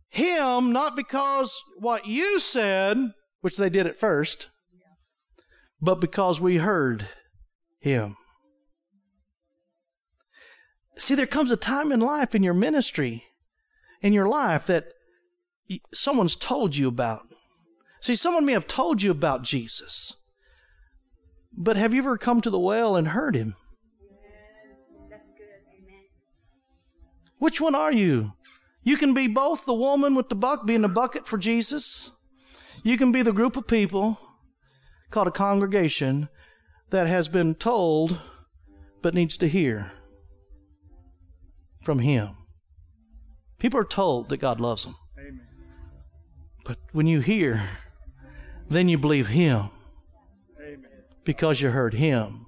[0.09, 2.97] him not because what you said,
[3.39, 4.49] which they did at first,
[5.81, 7.07] but because we heard
[7.79, 8.17] him.
[10.99, 13.23] See, there comes a time in life, in your ministry,
[14.01, 14.91] in your life, that
[15.93, 17.25] someone's told you about.
[18.01, 20.17] See, someone may have told you about Jesus,
[21.57, 23.55] but have you ever come to the well and heard him?
[25.09, 25.47] That's good.
[25.73, 26.03] Amen.
[27.37, 28.33] Which one are you?
[28.83, 32.11] You can be both the woman with the buck being the bucket for Jesus.
[32.83, 34.19] You can be the group of people
[35.11, 36.27] called a congregation
[36.89, 38.19] that has been told
[39.01, 39.93] but needs to hear
[41.81, 42.29] from Him.
[43.57, 44.95] People are told that God loves them.
[45.17, 45.47] Amen.
[46.65, 47.61] But when you hear,
[48.69, 49.69] then you believe Him
[50.59, 50.85] Amen.
[51.23, 52.45] because you heard Him.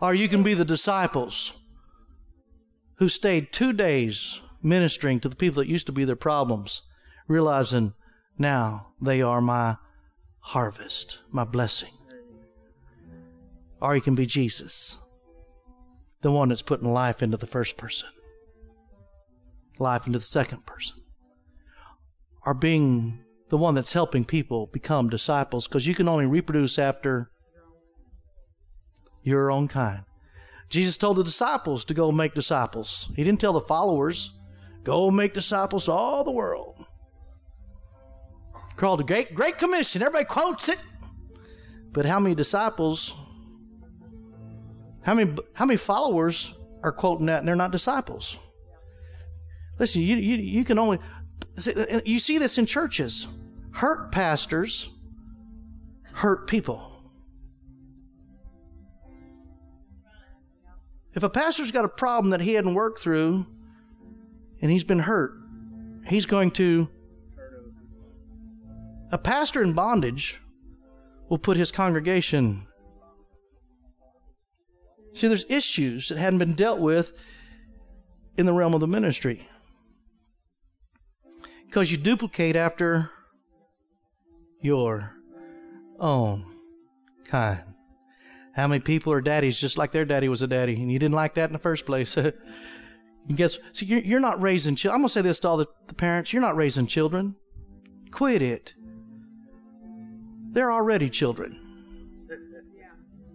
[0.00, 1.52] Or you can be the disciples
[2.96, 6.82] who stayed two days ministering to the people that used to be their problems,
[7.28, 7.92] realizing
[8.38, 9.76] now they are my
[10.40, 11.92] harvest, my blessing.
[13.80, 14.98] Or you can be Jesus,
[16.22, 18.08] the one that's putting life into the first person,
[19.78, 20.96] life into the second person.
[22.46, 23.20] Or being
[23.50, 27.30] the one that's helping people become disciples, because you can only reproduce after
[29.22, 30.02] your own kind.
[30.68, 33.10] Jesus told the disciples to go make disciples.
[33.16, 34.32] He didn't tell the followers,
[34.82, 36.84] go make disciples to all the world.
[38.76, 40.02] Called the Great, Great Commission.
[40.02, 40.78] Everybody quotes it.
[41.92, 43.14] But how many disciples,
[45.02, 48.38] how many, how many followers are quoting that and they're not disciples?
[49.78, 50.98] Listen, you, you, you can only,
[52.04, 53.26] you see this in churches.
[53.72, 54.90] Hurt pastors
[56.14, 56.90] hurt people.
[61.14, 63.46] If a pastor's got a problem that he hadn't worked through
[64.60, 65.34] and he's been hurt,
[66.06, 66.88] he's going to.
[69.12, 70.40] A pastor in bondage
[71.28, 72.66] will put his congregation.
[75.12, 77.12] See, there's issues that hadn't been dealt with
[78.36, 79.46] in the realm of the ministry.
[81.74, 83.10] Because you duplicate after
[84.60, 85.12] your
[85.98, 86.46] own
[87.24, 87.64] kind.
[88.54, 91.16] How many people are daddies just like their daddy was a daddy, and you didn't
[91.16, 92.16] like that in the first place?
[92.16, 92.32] and
[93.34, 95.00] guess, see, you're, you're not raising children.
[95.00, 97.34] I'm to say this to all the, the parents you're not raising children.
[98.12, 98.74] Quit it.
[100.52, 101.58] They're already children.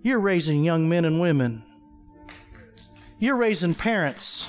[0.02, 1.62] You're raising young men and women.
[3.20, 4.48] You're raising parents.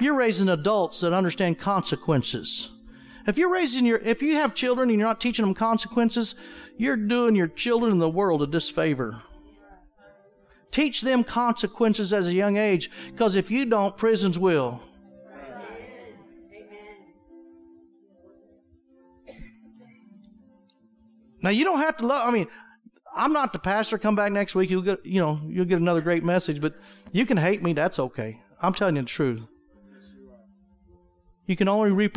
[0.00, 2.70] You're raising adults that understand consequences.
[3.26, 6.34] If you're raising your, if you have children and you're not teaching them consequences,
[6.76, 9.22] you're doing your children in the world a disfavor.
[10.70, 14.82] Teach them consequences as a young age, because if you don't, prisons will.
[21.40, 22.26] Now you don't have to love.
[22.26, 22.48] I mean,
[23.14, 23.98] I'm not the pastor.
[23.98, 24.70] Come back next week.
[24.70, 26.60] You'll get, you know, you'll get another great message.
[26.60, 26.74] But
[27.12, 27.74] you can hate me.
[27.74, 28.40] That's okay.
[28.60, 29.42] I'm telling you the truth.
[31.46, 32.16] You can only reap.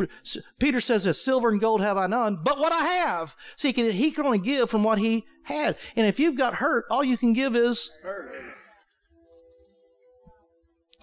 [0.58, 3.72] Peter says this: "Silver and gold have I none, but what I have." See, he
[3.72, 5.76] can, he can only give from what he had.
[5.96, 7.90] And if you've got hurt, all you can give is.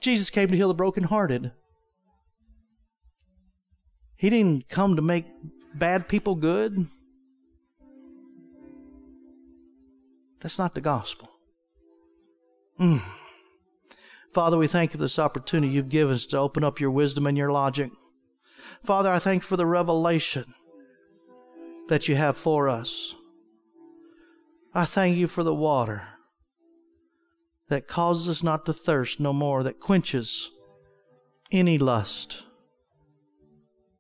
[0.02, 1.52] Jesus came to heal the brokenhearted.
[4.16, 5.26] He didn't come to make
[5.74, 6.88] bad people good.
[10.42, 11.30] That's not the gospel.
[12.80, 13.02] Mm.
[14.32, 17.26] Father, we thank you for this opportunity you've given us to open up your wisdom
[17.26, 17.90] and your logic.
[18.84, 20.54] Father, I thank you for the revelation
[21.88, 23.16] that you have for us.
[24.74, 26.08] I thank you for the water
[27.70, 30.52] that causes us not to thirst no more, that quenches
[31.52, 32.44] any lust,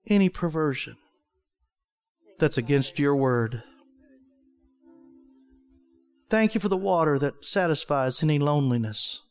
[0.08, 0.98] any perversion
[2.40, 3.64] that's against your word.
[6.30, 9.22] Thank you for the water that satisfies any loneliness.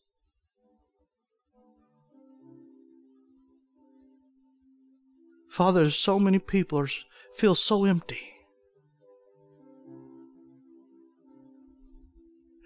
[5.54, 6.88] Father, so many people are,
[7.32, 8.32] feel so empty.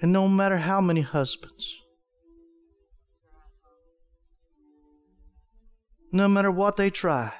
[0.01, 1.83] And no matter how many husbands,
[6.13, 7.35] no matter what they try,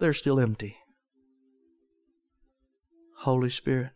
[0.00, 0.78] they're still empty.
[3.18, 3.92] Holy Spirit,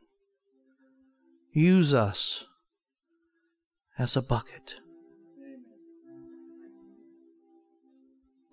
[1.50, 2.44] use us
[3.98, 4.76] as a bucket.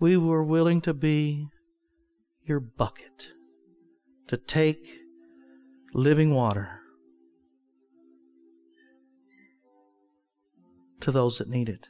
[0.06, 1.50] We were willing to be
[2.44, 3.30] your bucket,
[4.28, 4.88] to take
[5.96, 6.80] living water
[11.00, 11.88] to those that need it.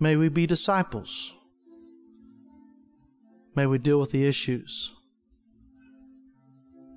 [0.00, 1.34] May we be disciples
[3.54, 4.96] May we deal with the issues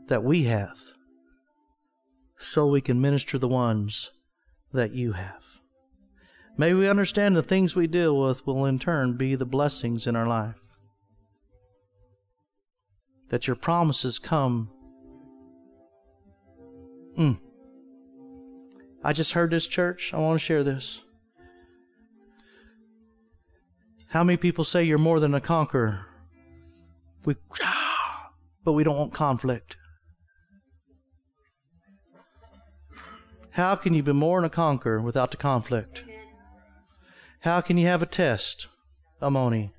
[0.07, 0.79] that we have
[2.39, 4.09] so we can minister the ones
[4.73, 5.40] that you have.
[6.57, 10.15] May we understand the things we deal with will in turn be the blessings in
[10.15, 10.59] our life.
[13.29, 14.69] That your promises come.
[17.17, 17.39] Mm.
[19.03, 20.13] I just heard this, church.
[20.13, 21.01] I want to share this.
[24.09, 26.05] How many people say you're more than a conqueror?
[27.23, 27.35] We,
[28.63, 29.77] but we don't want conflict.
[33.51, 36.03] How can you be more than a conqueror without the conflict?
[37.41, 38.67] How can you have a test,
[39.19, 39.71] Amoni,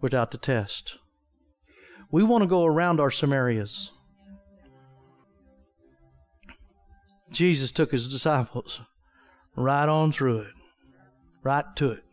[0.00, 0.96] without the test?
[2.10, 3.90] We want to go around our Samarias.
[7.30, 8.80] Jesus took his disciples
[9.54, 10.54] right on through it,
[11.42, 12.04] right to it,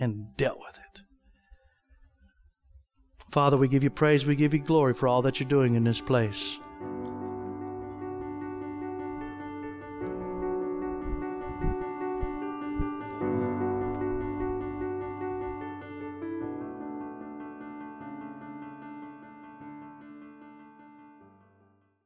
[0.00, 1.02] and dealt with it.
[3.30, 5.84] Father, we give you praise, we give you glory for all that you're doing in
[5.84, 6.58] this place.